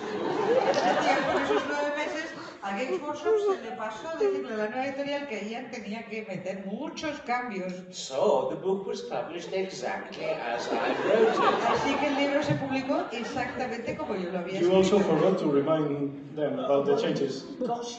[1.39, 2.27] esos nueve meses
[2.62, 6.23] a Games Workshop se le pasó decirle a la nueva editorial que Ian tenía que
[6.27, 7.71] meter muchos cambios.
[7.91, 11.39] So the book was published exactly as I wrote it.
[11.69, 14.77] Así que el libro se publicó exactamente como yo lo había You escrito.
[14.77, 17.45] also forgot to remind them about the changes.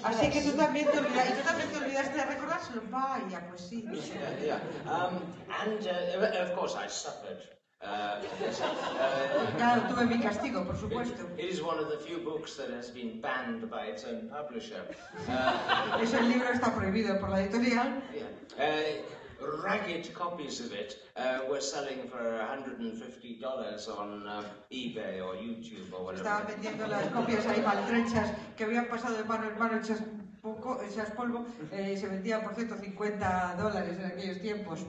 [0.04, 2.82] Así que tú también te olvidaste, y tú también te olvidaste de recordárselo.
[2.90, 3.84] Vaya, pues sí.
[3.88, 4.60] Yeah, yeah.
[4.92, 5.22] Um,
[5.62, 7.59] and uh, of course, I suffered.
[7.82, 11.22] Uh, uh, Claro, tuve mi castigo, por supuesto.
[11.38, 14.82] it is one of the few books that has been banned by its own publisher.
[15.26, 18.02] Uh, Ese libro está prohibido por la editorial.
[18.14, 18.26] yeah.
[18.58, 25.90] uh, ragged copies of it uh, were selling for $150 on uh, eBay or YouTube
[25.94, 26.44] or whatever.
[26.46, 30.00] vendiendo las copias ahí maltrechas que habían pasado de mano en mano hechas,
[30.42, 31.46] poco, hechas polvo.
[31.72, 34.80] eh, se vendían por 150 dólares en aquellos tiempos.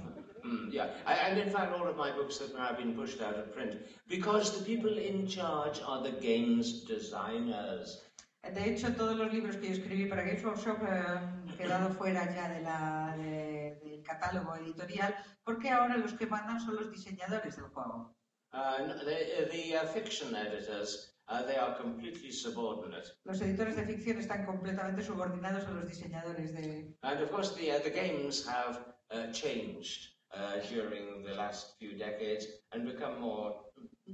[0.52, 3.36] Mm, yeah, I, and in fact, all of my books have now been pushed out
[3.40, 3.78] of print
[4.10, 8.02] because the people in charge are the games designers.
[8.44, 12.26] De hecho, todos los libros que yo escribí para Games Workshop eh, han quedado fuera
[12.36, 17.56] ya de la, de- del catálogo editorial, porque ahora los que mandan son los diseñadores
[17.56, 18.16] del juego.
[18.54, 23.08] Uh, no, the the uh, fiction editors, uh, they are completely subordinate.
[23.24, 26.94] Los editores de ficción están completamente subordinados a los diseñadores de...
[27.04, 28.80] And of course, the, uh, the games have
[29.12, 33.56] uh, changed uh, during the last few decades and become more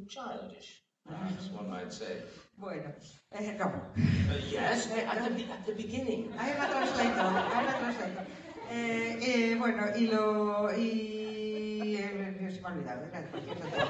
[0.08, 2.22] childish, perhaps one might say.
[2.58, 2.92] Bueno,
[3.34, 3.66] eh, no.
[3.66, 6.32] Uh, yes, at the, at the beginning.
[6.38, 8.26] Hay una translator, hay una translator.
[8.70, 10.70] Eh, eh, bueno, y lo...
[10.76, 11.96] y...
[11.96, 13.88] eh, se me ha olvidado, era cualquier tontería.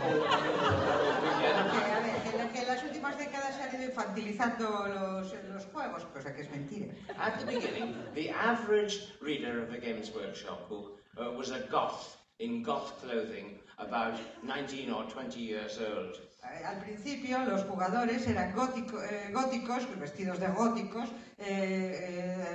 [1.71, 5.65] Que, a ver, que, la- que las últimas décadas se han ido infantilizando los, los
[5.65, 6.93] juegos, cosa que es mentira.
[7.17, 12.17] At the beginning, the average reader of a Games Workshop book uh, was a goth
[12.39, 16.15] in goth clothing, about 19 or 20 years old.
[16.43, 21.09] Eh, Al principio los jugadores eran gótico- eh, góticos, vestidos de góticos,
[21.39, 21.97] eh,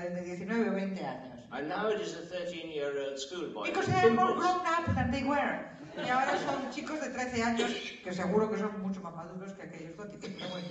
[0.05, 1.41] eh, de 19 o 20 años.
[1.51, 3.69] And now it is a 13-year-old schoolboy.
[3.69, 5.69] Because they are more grown up than they were.
[5.97, 7.71] Y ahora son chicos de 13 años
[8.03, 10.69] que seguro que son mucho más maduros que aquellos góticos, pero bueno.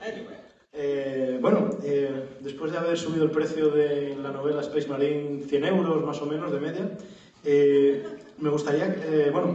[0.00, 0.36] Anyway,
[0.82, 5.64] Eh, bueno, eh, después de haber subido el precio de la novela Space Marine 100
[5.64, 6.88] euros más o menos de media,
[7.44, 7.98] eh,
[8.38, 8.90] me gustaría,
[9.30, 9.52] bueno,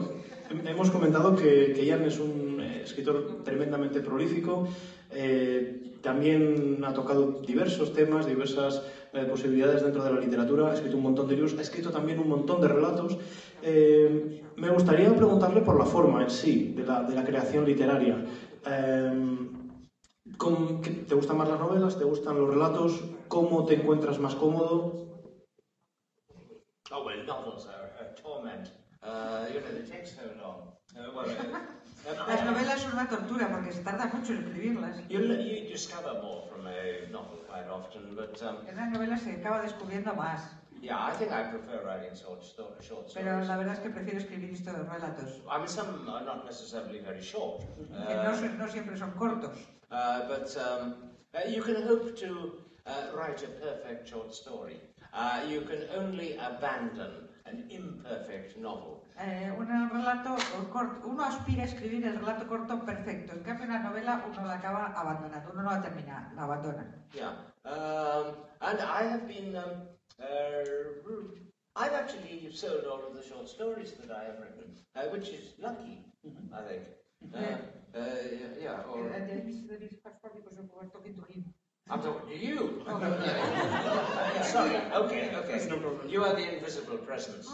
[0.51, 4.61] hem- hemos comentado que, que Ian es un escritor tremendamente prolífico,
[6.01, 8.83] también ha tocado diversos temas, diversas
[9.27, 12.27] posibilidades dentro de la literatura, ha escrito un montón de libros, ha escrito también un
[12.27, 13.17] montón de relatos.
[14.55, 18.21] Me gustaría preguntarle por la forma en sí de la, la creación literaria.
[20.37, 21.97] ¿Cómo- qué- ¿Te gustan más las novelas?
[21.97, 23.03] ¿Te gustan los relatos?
[23.27, 25.03] ¿Cómo te encuentras más cómodo?
[26.91, 28.67] oh well, novels are a torment.
[29.01, 30.71] Uh, you know, they take so long.
[30.95, 35.07] Uh, well, uh, Las novelas son una tortura porque se tarda mucho en escribirlas.
[35.09, 39.31] you, you discover more from a novel quite often, but um, En las novelas se
[39.31, 40.41] acaba descubriendo más.
[40.81, 43.47] yeah, I think I prefer writing short, sto- short Pero stories.
[43.47, 45.41] la verdad es que prefiero escribir estos relatos.
[45.49, 47.61] I mean, some are not necessarily very short,
[48.07, 49.57] Que no, son- no siempre son cortos.
[49.95, 50.95] Uh, but um,
[51.33, 52.29] uh, you can hope to
[52.85, 54.77] uh, write a perfect short story.
[55.13, 59.03] Uh, you can only abandon an imperfect novel.
[59.17, 60.35] Eh, un relato
[60.73, 63.31] corto, uno aspira a escribir el relato corto perfecto.
[63.31, 66.85] En cambio, una novela uno la acaba abandonando, uno no la termina, la abandona.
[67.13, 67.31] Yeah,
[67.63, 69.55] um, and I have been.
[69.55, 69.87] Um,
[70.19, 71.45] uh,
[71.77, 75.53] I've actually sold all of the short stories that I have written, uh, which is
[75.59, 76.05] lucky,
[76.53, 76.83] I think.
[77.33, 77.57] Uh,
[77.95, 79.11] uh, yeah, or
[81.89, 82.83] I'm talking to you.
[84.35, 84.75] Yeah, sorry.
[85.01, 85.67] Okay, okay.
[85.69, 86.09] No problem.
[86.09, 87.47] You are the invisible presence.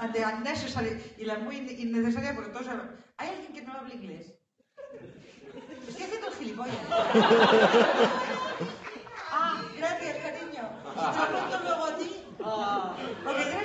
[0.00, 2.90] Ante unnecessary y la muy innecesaria porque todos saben.
[3.16, 4.34] ¿Hay alguien que no habla inglés?
[5.88, 6.76] Estoy haciendo el gilipollas.
[9.32, 10.68] ah, gracias, cariño.
[10.94, 12.08] Si te lo cuento luego a ti.
[12.44, 12.96] Ah,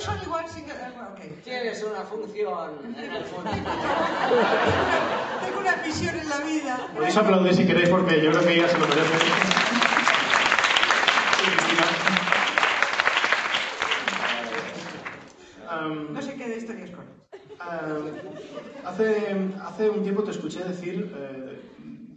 [0.07, 0.73] one single.
[0.73, 1.39] eh, bueno, okay.
[1.43, 3.51] Tienes una función en el fondo.
[5.45, 6.89] Tengo una misión en la vida.
[6.93, 9.13] Podéis aplaudir si queréis porque yo creo que ya se lo merece.
[16.13, 17.05] No sé qué de historias con.
[17.59, 17.97] Ah,
[18.85, 21.59] hace, hace un tiempo te escuché decir, eh,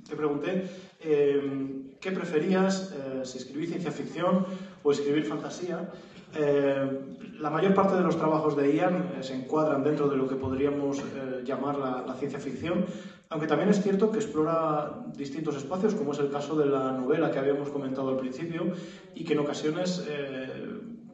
[0.09, 0.69] te pregunté
[1.01, 4.47] eh, qué preferías, eh, si escribir ciencia ficción
[4.83, 5.89] o escribir fantasía.
[6.35, 6.91] Eh,
[7.39, 10.37] la mayor parte de los trabajos de Ian eh, se encuadran dentro de lo que
[10.37, 12.85] podríamos eh, llamar la, ciencia ficción,
[13.29, 17.31] aunque también es cierto que explora distintos espacios, como es el caso de la novela
[17.31, 18.73] que habíamos comentado al principio,
[19.15, 20.03] y que en ocasiones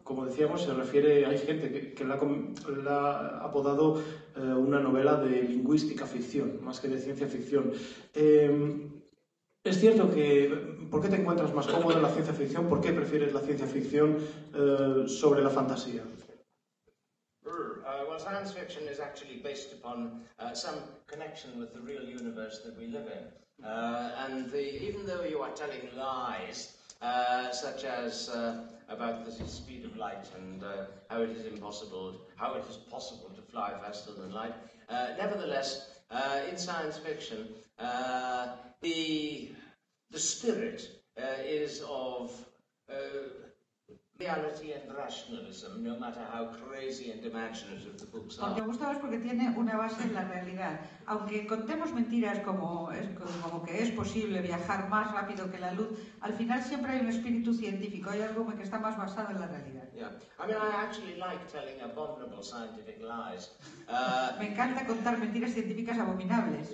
[0.04, 4.02] como decíamos, se refiere, hay gente que, la, ha apodado
[4.36, 7.72] una novela de lingüística ficción, más que de ciencia ficción.
[9.64, 12.68] Es cierto que, ¿por qué te encuentras más cómodo en la ciencia ficción?
[12.68, 14.18] ¿Por qué prefieres la ciencia ficción
[14.52, 16.02] eh, sobre la fantasía?
[17.44, 22.60] Uh, well, science fiction is actually based upon uh, some connection with the real universe
[22.64, 23.64] that we live in.
[23.64, 29.32] Uh, and the, even though you are telling lies, uh, such as uh, about the
[29.46, 30.64] speed of light and
[31.08, 34.54] how it is impossible, how it is possible to fly faster than light,
[35.18, 36.00] nevertheless,
[36.50, 37.48] in science fiction,
[38.82, 39.50] the,
[40.10, 42.32] the spirit uh, is of
[42.92, 43.41] uh,
[44.22, 48.54] reality and rationalism, no matter how crazy and imaginative the books are.
[48.54, 50.80] más porque tiene una base en la realidad.
[51.06, 53.06] Aunque contemos mentiras como, es,
[53.42, 55.88] como que es posible viajar más rápido que la luz,
[56.20, 59.46] al final siempre hay un espíritu científico, hay algo que está más basado en la
[59.46, 59.82] realidad.
[59.94, 63.50] Yeah, I mean, I actually like telling abominable scientific lies,
[63.88, 66.68] uh, Me encanta contar mentiras científicas abominables.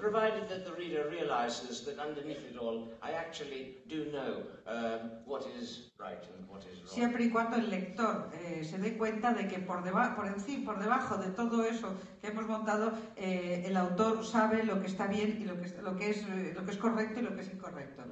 [0.00, 5.46] provided that the reader realizes that underneath it all, I actually do know um, what
[5.58, 6.93] is right and what is wrong.
[6.94, 10.72] Siempre y cuando el lector eh, se dé cuenta de que por, deba por encima,
[10.72, 15.08] por debajo de todo eso que hemos montado, eh, el autor sabe lo que está
[15.08, 17.40] bien y lo que es, lo que es, lo que es correcto y lo que
[17.42, 18.04] es incorrecto.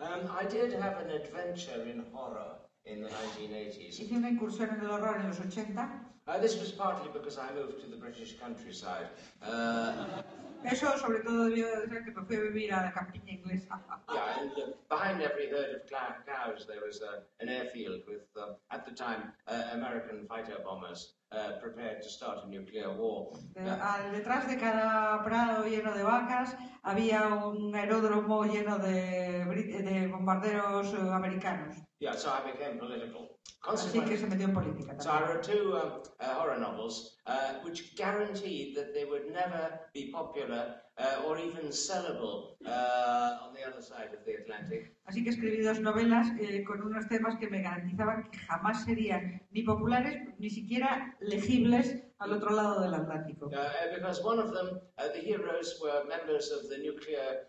[0.00, 4.00] Um, I did have an adventure in horror in the 1980s.
[4.00, 6.10] Hice una incursión en el horror en los 80.
[6.26, 9.10] Uh, this was partly because I moved to the British countryside.
[9.40, 10.22] Uh,
[10.64, 13.80] Eso sobre todo debió de ser que me fui a vivir a la campiña inglesa.
[14.12, 15.86] Yeah, and uh, behind every herd of
[16.26, 21.14] cows there was uh, an airfield with, uh, at the time, uh, American fighter bombers
[21.32, 23.32] uh, prepared to start a nuclear war.
[23.56, 30.94] Al- detrás de cada prado lleno de vacas había un aeródromo lleno de, de bombarderos
[30.94, 31.76] eh, americanos.
[32.00, 33.33] Yeah, so I became political.
[33.66, 37.54] Así que se metió en política so I wrote two um, uh, horror novels, uh,
[37.64, 43.64] which guaranteed that they would never be popular uh, or even sellable uh, on the
[43.66, 44.94] other side of the Atlantic.
[45.06, 49.42] Así que escribí dos novelas eh, con unos temas que me garantizaban que jamás serían
[49.50, 53.46] ni populares ni siquiera legibles al otro lado del Atlántico.
[53.46, 57.48] Uh, because one of them, uh, the heroes were members of the nuclear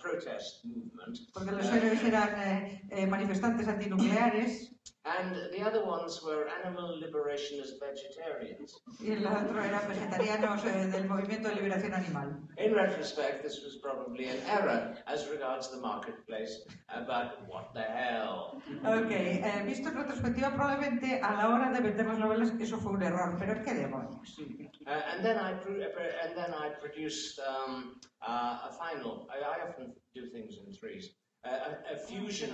[0.00, 4.73] protest movement, Porque los héroes eran eh, eh, manifestantes antinucleares
[5.04, 8.74] and the other ones were animal liberationist vegetarians.
[9.00, 12.40] y el otro eran vegetarianos eh, del movimiento de liberación animal.
[12.56, 16.62] In retrospect, this was probably an error as regards the marketplace,
[17.06, 18.62] but what the hell?
[18.84, 22.92] Ok, eh, visto en retrospectiva, probablemente a la hora de vender las novelas eso fue
[22.92, 24.38] un error, pero ¿qué demonios?
[24.86, 29.26] Uh, and then I uh, and then I produced um, uh, a final.
[29.30, 31.10] I, I often do things in threes.
[31.44, 32.50] Uh, a, a fusion.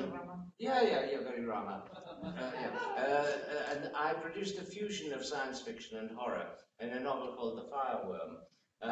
[0.59, 1.85] Yeah, yeah, yeah, very Rama.
[2.25, 2.31] Uh,
[2.61, 2.71] yeah.
[2.99, 6.47] Uh, and I produced a fusion of science fiction and horror
[6.81, 8.33] in a novel called The Fireworm.
[8.83, 8.87] Eh,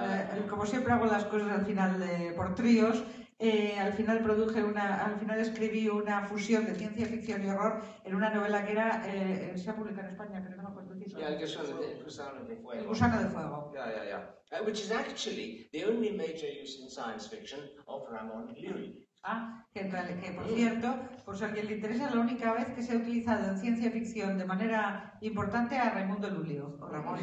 [0.45, 3.03] Uh, como siempre hago las cosas al final de- por tríos,
[3.39, 7.81] eh, al final produje una, al final escribí una fusión de ciencia ficción y horror
[8.05, 10.93] en una novela que era, eh, se ha publicado en España, pero no me acuerdo
[10.93, 11.21] el título.
[11.21, 12.89] yeah, one of the- Gusano de El Fuego.
[12.89, 13.73] gusano de fuego.
[13.75, 14.61] Yeah, yeah, yeah.
[14.61, 18.93] Uh, which is actually the only major use in science fiction of Ramon Llull.
[19.23, 20.95] Ah, que, que por cierto,
[21.25, 23.91] por si a alguien le interesa, la única vez que se ha utilizado en ciencia
[23.91, 26.79] ficción de manera importante a Raimundo Lulio.
[26.81, 27.19] O Ramón.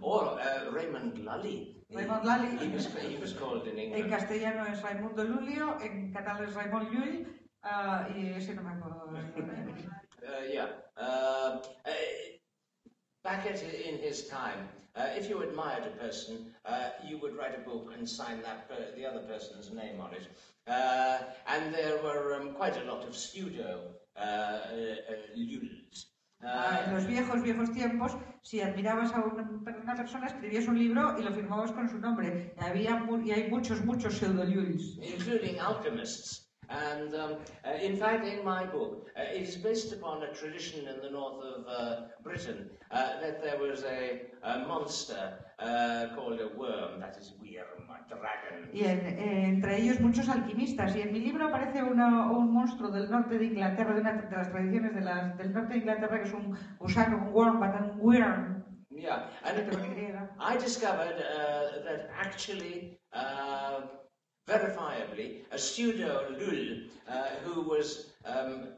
[0.00, 1.84] Or uh, Raymond Lully.
[1.90, 2.58] Raymond Lully.
[2.58, 6.90] He was, he was called in En castellano es Raimundo Lulio, en catalán es Raimon
[6.90, 7.26] Llull,
[7.62, 9.12] ah, y ese no me acuerdo.
[10.26, 10.66] Uh, yeah.
[10.96, 11.90] Uh, uh,
[13.22, 17.54] back at, in his time, uh, if you admired a person, uh, you would write
[17.54, 20.26] a book and sign that per- the other person's name on it.
[20.66, 24.60] Uh, and there were um, quite a lot of pseudo uh, uh,
[25.36, 26.06] Lulls.
[26.42, 29.48] Ah, en los viejos, viejos tiempos, si admirabas a una,
[29.82, 32.54] una persona, escribías un libro y lo firmabas con su nombre.
[32.58, 34.98] Había y hay muchos, muchos pseudolulls.
[34.98, 36.45] including alchemists.
[36.68, 37.32] And um,
[37.64, 41.10] uh, in fact, in my book, uh, it is based upon a tradition in the
[41.10, 46.98] north of uh, Britain uh, that there was a, a monster uh, called a worm,
[47.00, 48.68] that is Wyrm, a dragon.
[48.72, 50.94] Y en- eh, entre ellos muchos alquimistas.
[50.96, 54.36] Y en mi libro aparece una- un monstruo del norte de Inglaterra, de una de
[54.36, 57.80] las tradiciones de las- del norte de Inglaterra, que es un gusano, un worm, but
[57.80, 58.64] un worm.
[58.90, 59.56] Yeah, and.
[60.40, 63.80] I discovered uh, that actually, uh,
[64.48, 68.68] verifiably, a pseudo Lul uh, who was um,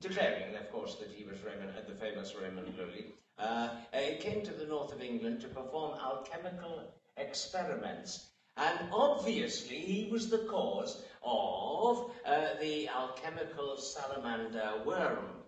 [0.00, 4.52] declaring, of course, that he was Raymond, the famous Raymond Lully, uh, uh, came to
[4.52, 8.30] the north of England to perform alchemical experiments.
[8.56, 15.41] And obviously, he was the cause of uh, the alchemical salamander worm.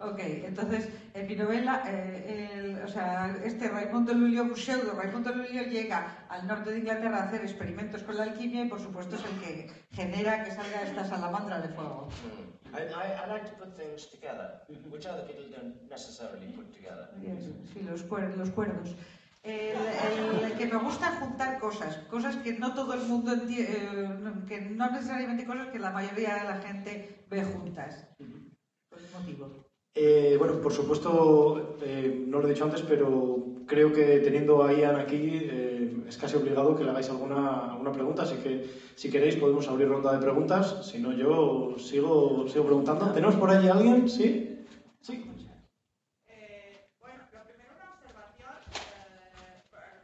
[0.00, 5.62] Ok, entonces en mi novela, eh, el- o sea, este Raimundo Lulio, pseudo Raimundo Lulio
[5.62, 9.24] llega al norte de Inglaterra a hacer experimentos con la alquimia y por supuesto es
[9.24, 12.08] el que genera que salga esta salamandra de fuego.
[12.08, 12.76] Hmm.
[12.76, 17.08] I, I, I like to put things together, which other people don't necessarily put together.
[17.22, 18.94] Yes, Sí, los, cuer- los cuerdos.
[19.42, 24.44] El, el- el que me gusta juntar cosas, cosas que no todo el mundo entiende,
[24.48, 28.08] que no necesariamente cosas que la mayoría de la gente ve juntas.
[28.90, 29.65] Por ese motivo.
[29.98, 34.70] Eh, bueno, por supuesto, eh, no lo he dicho antes, pero creo que teniendo a
[34.70, 38.60] Ian aquí eh, es casi obligado que le hagáis alguna, alguna pregunta, así que
[38.94, 43.10] si queréis podemos abrir ronda de preguntas, si no yo sigo, sigo preguntando.
[43.10, 44.06] ¿Tenemos por allí alguien?
[44.06, 44.62] ¿Sí?
[45.00, 45.18] Sí.
[47.00, 48.54] Bueno, lo primero una observación.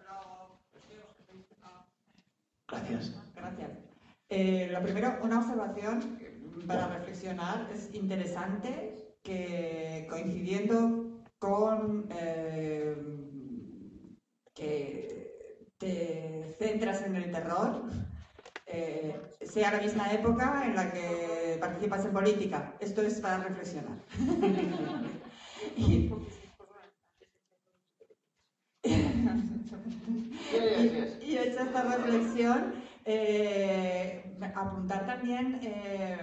[0.08, 0.56] lo-
[2.66, 3.12] Gracias.
[3.34, 3.70] Gracias.
[4.72, 6.00] Lo primero, una observación
[6.66, 7.68] para reflexionar.
[7.70, 12.96] Es interesante que coincidiendo con eh,
[14.54, 17.84] que te centras en el terror,
[18.66, 22.74] eh, sea la misma época en la que participas en política.
[22.80, 23.98] Esto es para reflexionar.
[25.76, 26.10] y,
[31.22, 36.18] y hecha esta reflexión, eh, apuntar también eh,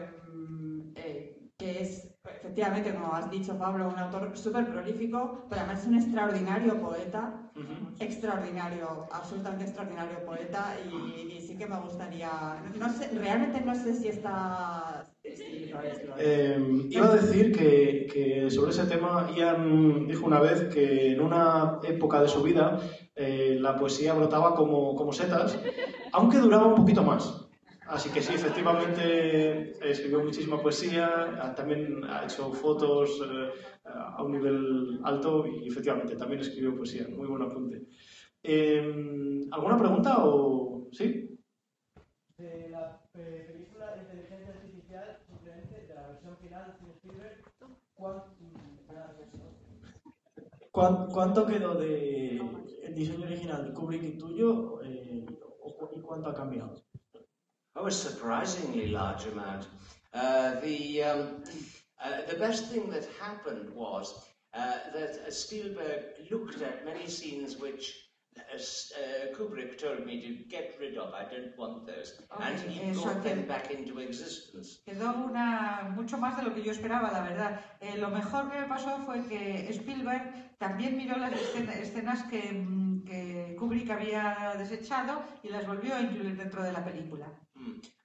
[1.57, 5.95] que es, efectivamente, como has dicho, Pablo, un autor súper prolífico, pero además es un
[5.95, 7.33] extraordinario poeta,
[7.99, 12.29] extraordinario, absolutamente extraordinario poeta, y, y sí que me gustaría,
[12.77, 15.05] no sé, realmente no sé si está...
[15.23, 16.01] es, es.
[16.17, 21.21] Eh, iba a decir que, que sobre ese tema Ian dijo una vez que en
[21.21, 22.79] una época de su vida
[23.15, 25.57] eh, la poesía brotaba como, como setas,
[26.13, 27.48] aunque duraba un poquito más.
[27.89, 33.49] Así que sí, efectivamente escribió muchísima poesía, también ha hecho fotos eh,
[33.83, 37.07] a un nivel alto y efectivamente también escribió poesía.
[37.09, 37.87] Muy buen apunte.
[38.43, 41.35] Eh, ¿Alguna pregunta o sí?
[42.37, 47.41] De la eh, película de inteligencia artificial, simplemente de la versión final de Spielberg,
[50.71, 52.37] ¿cuánto, ¿cuánto quedó de
[52.83, 55.25] el diseño original de Kubrick y tuyo eh,
[55.91, 56.75] y cuánto ha cambiado?
[57.75, 59.67] Oh, a surprisingly large amount.
[60.13, 61.43] Uh, the, um,
[62.03, 66.01] uh, the best thing that happened was uh, that Spielberg
[66.31, 68.09] looked at many scenes which
[68.53, 72.21] as uh, Kubrick told me to get rid of, I don't want those.
[72.33, 74.81] Okay, and he brought them back into existence.
[74.87, 77.61] Quedó una, mucho más de lo que yo esperaba, la verdad.
[77.81, 82.51] Eh, lo mejor que me pasó fue que Spielberg también miró las escenas, escenas que,
[82.53, 87.27] mm, que, Kubrick había desechado y las volvió a incluir dentro de la película.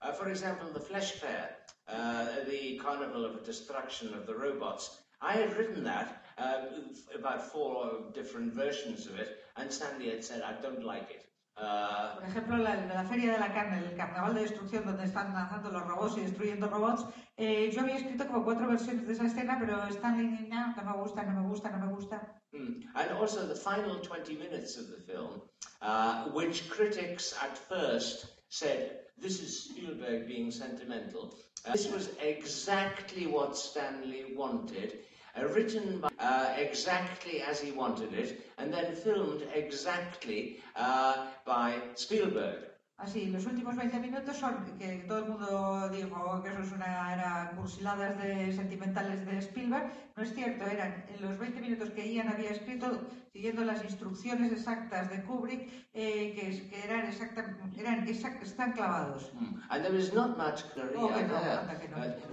[0.02, 1.56] Uh, for example, the Flesh Fair,
[1.88, 4.98] uh, the carnival of destruction of the robots.
[5.20, 6.66] I had written that uh,
[7.14, 11.24] about four different versions of it, and Stanley had said, I don't like it.
[11.56, 15.32] Uh, Por ejemplo, la, la Feria de la Carne, el Carnaval de Destrucción, donde están
[15.32, 17.06] lanzando los robots y destruyendo robots,
[17.36, 20.92] eh, yo había escrito como cuatro versiones de esa escena, pero Stanley, no, no me
[21.00, 22.42] gusta, no me gusta, no me gusta.
[22.52, 22.82] Mm.
[22.96, 25.42] And also the final 20 minutes of the film,
[25.80, 31.34] uh, which critics at first said, this is Spielberg being sentimental.
[31.66, 34.98] Uh, this was exactly what Stanley wanted.
[35.36, 41.78] uh, written by, uh, exactly as he wanted it, and then filmed exactly uh, by
[41.94, 42.64] Spielberg.
[43.05, 47.12] Así, los últimos 20 minutos son que todo el mundo dijo que eso es una,
[47.12, 49.92] eran cursiladas de sentimentales de Spielberg.
[50.16, 52.98] No es cierto, eran en los 20 minutos que Ian había escrito,
[53.30, 59.30] siguiendo las instrucciones exactas de Kubrick, eh, que, que, eran, exacta, eran exact, están clavados.
[59.34, 59.61] Mm.
[59.68, 61.11] And there is not much clarity oh,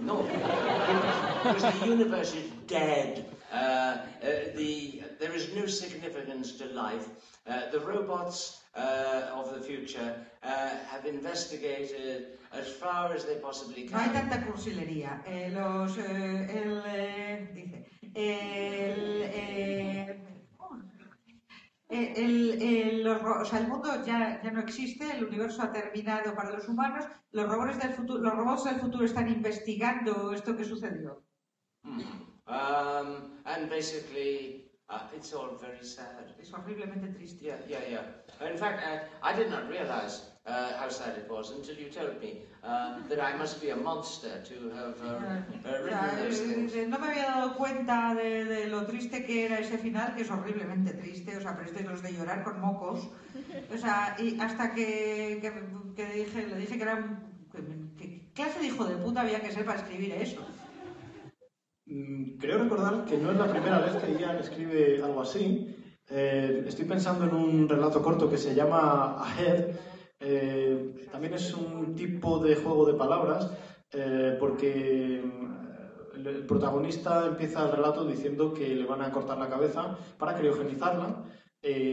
[0.00, 0.20] no.
[0.20, 3.26] Uh, no, because the universe is dead.
[3.52, 3.98] Uh, uh,
[4.56, 7.10] the, there is no significance to life.
[7.46, 13.92] Uh, the robots of the future uh, have investigated as far as they possibly can.
[13.92, 15.22] No hay tanta cursilería.
[15.26, 16.02] Eh, los, eh,
[16.50, 19.22] el, eh, dice, el,
[21.90, 26.34] el, el, los, o sea, el mundo ya, ya no existe, el universo ha terminado
[26.34, 30.64] para los humanos, los robots del futuro, los robots del futuro están investigando esto que
[30.64, 31.22] sucedió.
[31.84, 32.00] Mm.
[32.46, 34.61] Um, and basically
[34.92, 36.24] Uh, it's all very sad.
[36.38, 37.40] Es horriblemente triste.
[37.40, 38.46] Yeah, yeah, yeah.
[38.50, 42.20] In fact, uh, I did not realize uh, how sad it was until you told
[42.20, 46.74] me uh, that I must be a monster to have uh, uh, written those things.
[46.88, 50.30] No me había dado cuenta de, de, lo triste que era ese final, que es
[50.30, 53.08] horriblemente triste, o sea, pero este los de llorar con mocos.
[53.72, 55.52] O sea, y hasta que, que,
[55.96, 57.32] que dije, le dije que era un...
[57.96, 60.44] ¿Qué clase de hijo de puta había que ser para escribir eso?
[61.86, 65.74] Mm, creo recordar que no es la primera vez que Ian escribe algo así.
[66.08, 69.76] Eh, estoy pensando en un relato corto que se llama Ahead.
[70.20, 73.50] Eh, también es un tipo de juego de palabras
[73.90, 75.20] eh, porque
[76.14, 81.24] el protagonista empieza el relato diciendo que le van a cortar la cabeza para criogenizarla.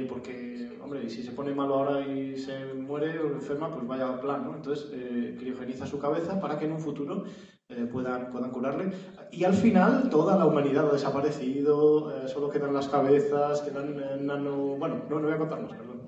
[0.07, 4.43] porque, hombre, si se pone malo ahora y se muere o enferma, pues vaya plan,
[4.43, 4.55] ¿no?
[4.55, 4.89] Entonces,
[5.37, 7.23] criogeniza su cabeza para que en un futuro
[7.70, 8.91] eh, puedan, puedan curarle.
[9.32, 14.17] Y al final toda la humanidad ha desaparecido, eh, solo quedan las cabezas, quedan eh,
[14.20, 14.76] nano...
[14.78, 15.99] Bueno, no, no voy a contar más, perdón.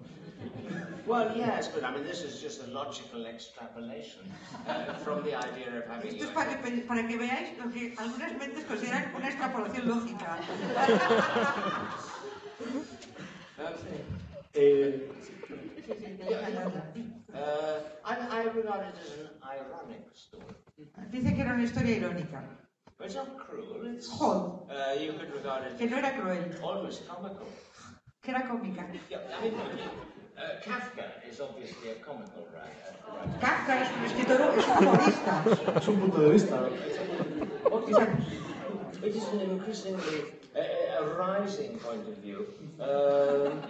[1.05, 4.23] Well, yes, but I mean, this is just a logical extrapolation
[4.67, 6.11] uh, from the idea of having.
[6.11, 10.37] Esto es para que, para que veáis lo que algunas mentes consideran una extrapolación lógica.
[14.53, 15.09] eh,
[17.33, 20.55] uh, I, I regard it as an ironic story.
[21.11, 22.43] Dice que era una historia irónica.
[23.03, 24.69] It's not cruel, it's, Jod.
[24.69, 27.47] uh, you could regard it Que no era cruel, almost comical.
[28.21, 28.85] que era cómica.
[29.09, 32.93] Yeah, I mean, uh, Kafka is obviously a comical writer.
[33.09, 33.39] writer.
[33.41, 35.43] Kafka es un escritor, es un humorista.
[35.77, 36.69] Es un punto de vista.
[39.03, 40.25] It is an increasingly
[40.55, 42.45] uh, a rising point of view.
[42.79, 43.61] Um,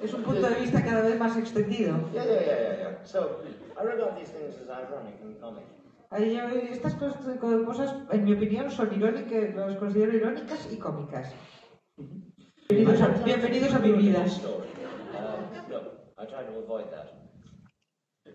[0.00, 1.96] Es un punto de vista cada vez más extendido.
[2.14, 3.04] yeah, yeah, yeah, yeah, yeah.
[3.04, 3.40] So
[3.76, 5.64] I regard these things as ironic and comic.
[6.10, 11.34] Estas cosas, en mi opinión, son irónicas, las considero irónicas y cómicas.
[12.70, 14.24] Bienvenidos a, bienvenidos a mi vida.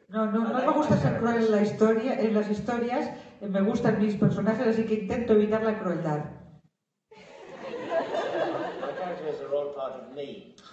[0.09, 3.09] No, no, no me gusta ser cruel en la historia, en las historias,
[3.41, 6.25] me gustan mis personajes, así que intento evitar la crueldad.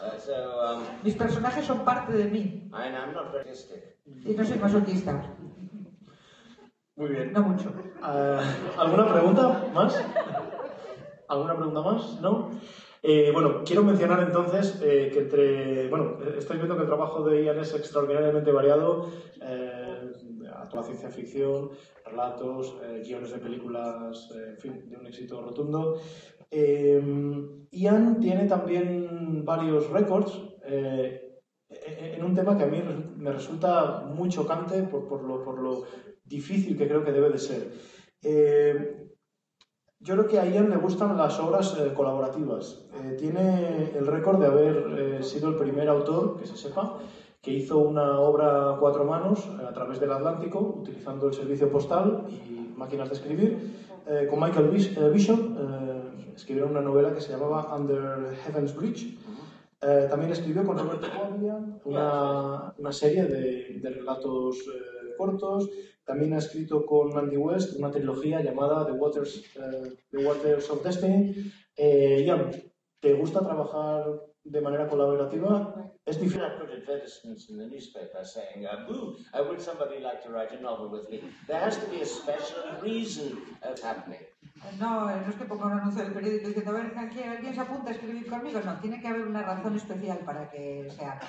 [0.00, 2.70] Uh, um, mis personajes son parte de mí.
[4.06, 5.36] Y no soy masoquista.
[7.00, 7.32] Muy bien.
[7.32, 7.72] No mucho.
[8.02, 8.42] Ah,
[8.76, 10.04] ¿Alguna pregunta más?
[11.28, 12.20] ¿Alguna pregunta más?
[12.20, 12.50] ¿No?
[13.02, 15.88] Eh, bueno, quiero mencionar entonces eh, que entre.
[15.88, 19.08] Bueno, estáis viendo que el trabajo de Ian es extraordinariamente variado.
[19.40, 20.12] Eh,
[20.84, 21.70] ciencia ficción,
[22.04, 25.98] relatos, eh, guiones de películas, eh, en fin, de un éxito rotundo.
[26.50, 27.02] Eh,
[27.70, 31.38] Ian tiene también varios récords eh,
[31.70, 32.82] en un tema que a mí
[33.16, 35.84] me resulta muy chocante por, por lo, por lo
[36.36, 37.62] difícil que creo que debe de ser.
[38.22, 38.74] Eh,
[39.98, 42.64] yo creo que a Ian le gustan las obras eh, colaborativas.
[42.94, 46.98] Eh, tiene el récord de haber eh, sido el primer autor, que se sepa,
[47.42, 51.68] que hizo una obra a cuatro manos eh, a través del Atlántico, utilizando el servicio
[51.70, 53.50] postal y máquinas de escribir.
[54.06, 55.40] Eh, con Michael Bis- Bishop
[56.34, 59.18] escribieron una novela que se llamaba Under Heaven's Bridge.
[60.10, 64.58] También escribió con Roberto Guardia una, una serie de, de relatos
[66.04, 70.82] También ha escrito con Andy West una trilogía llamada The Waters, eh, The Waters of
[70.82, 71.34] Destiny.
[71.76, 72.26] Eh,
[73.00, 75.92] ¿te gusta trabajar de manera colaborativa?
[76.06, 81.22] Es the newspaper saying, uh, would somebody like to write a novel with me?
[81.46, 83.38] There has to be a special reason
[83.80, 84.20] happening.
[84.78, 87.90] No, no es que ponga un anuncio del periódico diciendo, a ver, ¿quién, se apunta
[87.90, 88.60] a escribir conmigo?
[88.60, 91.28] No, tiene que haber una razón especial para que se haga.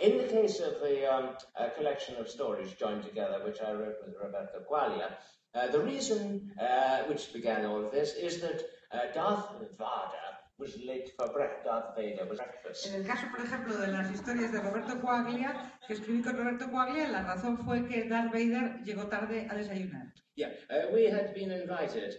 [0.00, 3.98] In the case of the um, uh, collection of stories joined together, which I wrote
[4.04, 5.18] with Roberto Quaglia,
[5.54, 8.62] uh, the reason uh, which began all of this is that
[8.92, 10.26] uh, Darth Vader
[10.58, 11.64] was late for breakfast.
[11.66, 12.86] Darth Vader was breakfast.
[12.86, 16.70] En el caso, por ejemplo, de las historias de Roberto Coaglia, que escribí con Roberto
[16.70, 20.12] Coaglia, la razón fue que Darth Vader llegó tarde a desayunar.
[20.34, 22.14] Yeah, uh, we had been invited,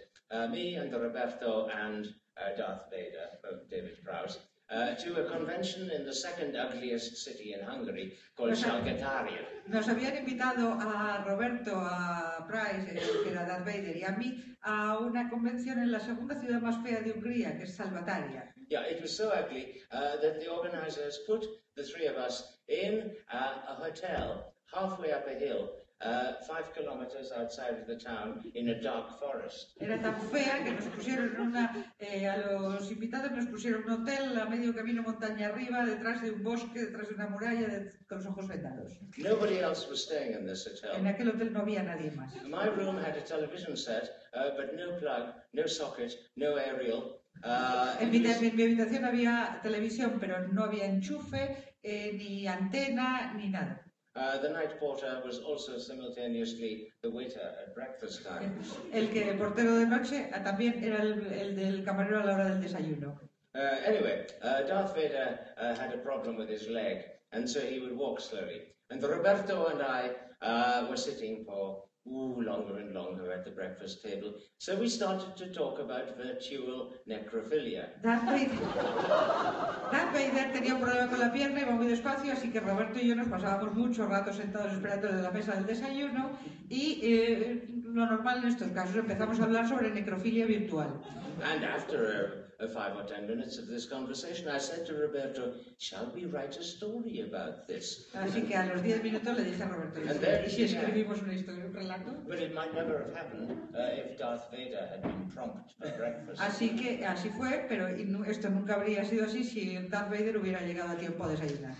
[0.50, 2.06] me and Roberto and
[2.36, 4.38] uh, Darth Vader, uh, David Prowse,
[4.70, 8.52] uh, to a convention in the second ugliest city in Hungary called.
[8.52, 9.46] Shalgataria.
[9.66, 12.92] Nos habían invitado a Roberto, a Price,
[13.24, 16.82] que era Darth Vader, y a mí a una convención en la segunda ciudad más
[16.82, 18.52] fea de Hungría, que es Salvataria.
[18.68, 23.12] Yeah, it was so ugly uh, that the organizers put the three of us in
[23.32, 25.70] uh, a hotel halfway up a hill,
[26.00, 29.76] uh, five kilometers outside of the town in a dark forest.
[29.80, 34.38] Era tan fea que nos pusieron una, eh, a los invitados nos pusieron un hotel
[34.38, 38.18] a medio camino montaña arriba, detrás de un bosque, detrás de una muralla, de, con
[38.18, 38.92] los ojos vendados.
[39.18, 40.96] Nobody else was staying in this hotel.
[40.96, 42.34] En aquel hotel no había nadie más.
[42.44, 47.20] My room had a television set, uh, but no plug, no socket, no aerial.
[47.44, 53.32] Uh, en, mi, en mi habitación había televisión, pero no había enchufe, eh, ni antena,
[53.34, 53.87] ni nada.
[54.18, 58.60] Uh, the night porter was also simultaneously the waiter at breakfast time.
[58.92, 62.34] El que el portero de noche ah, también era el, el del camarero a la
[62.34, 63.20] hora del desayuno.
[63.54, 67.78] Uh, anyway, uh, Darth Vader uh, had a problem with his leg, and so he
[67.78, 68.62] would walk slowly.
[68.90, 70.10] And Roberto and I
[70.42, 74.34] uh, were sitting for ooh, longer and longer at the breakfast table.
[74.58, 78.00] So we started to talk about virtual necrophilia.
[78.02, 78.24] Darth
[80.12, 83.14] Vader tenía un problema con la pierna, iba muy despacio, así que Roberto y yo
[83.14, 86.38] nos pasábamos muchos ratos sentados esperando en la mesa del desayuno
[86.68, 91.00] y eh, lo normal en estos casos empezamos a hablar sobre necrofilia virtual.
[91.42, 96.10] And after uh, five or ten minutes of this conversation, I said to Roberto, Shall
[96.12, 98.08] we write a story about this?
[98.14, 101.22] Así que a los 10 minutos le dije a Roberto, le dije, ¿y si escribimos
[101.22, 102.10] una historia, un relato?
[102.26, 106.40] But it might never have happened uh, if Darth Vader had been prompt for breakfast.
[106.40, 107.86] Así que así fue, pero
[108.26, 111.76] esto nunca habría sido así si Darth Vader hubiera llegado a tiempo a desayunar.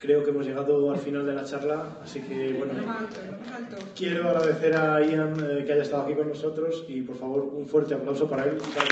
[0.00, 2.72] Creo que hemos llegado al final de la charla, así que bueno.
[3.94, 7.68] Quiero agradecer a Ian eh, que haya estado aquí con nosotros y por favor un
[7.68, 8.86] fuerte aplauso para él y para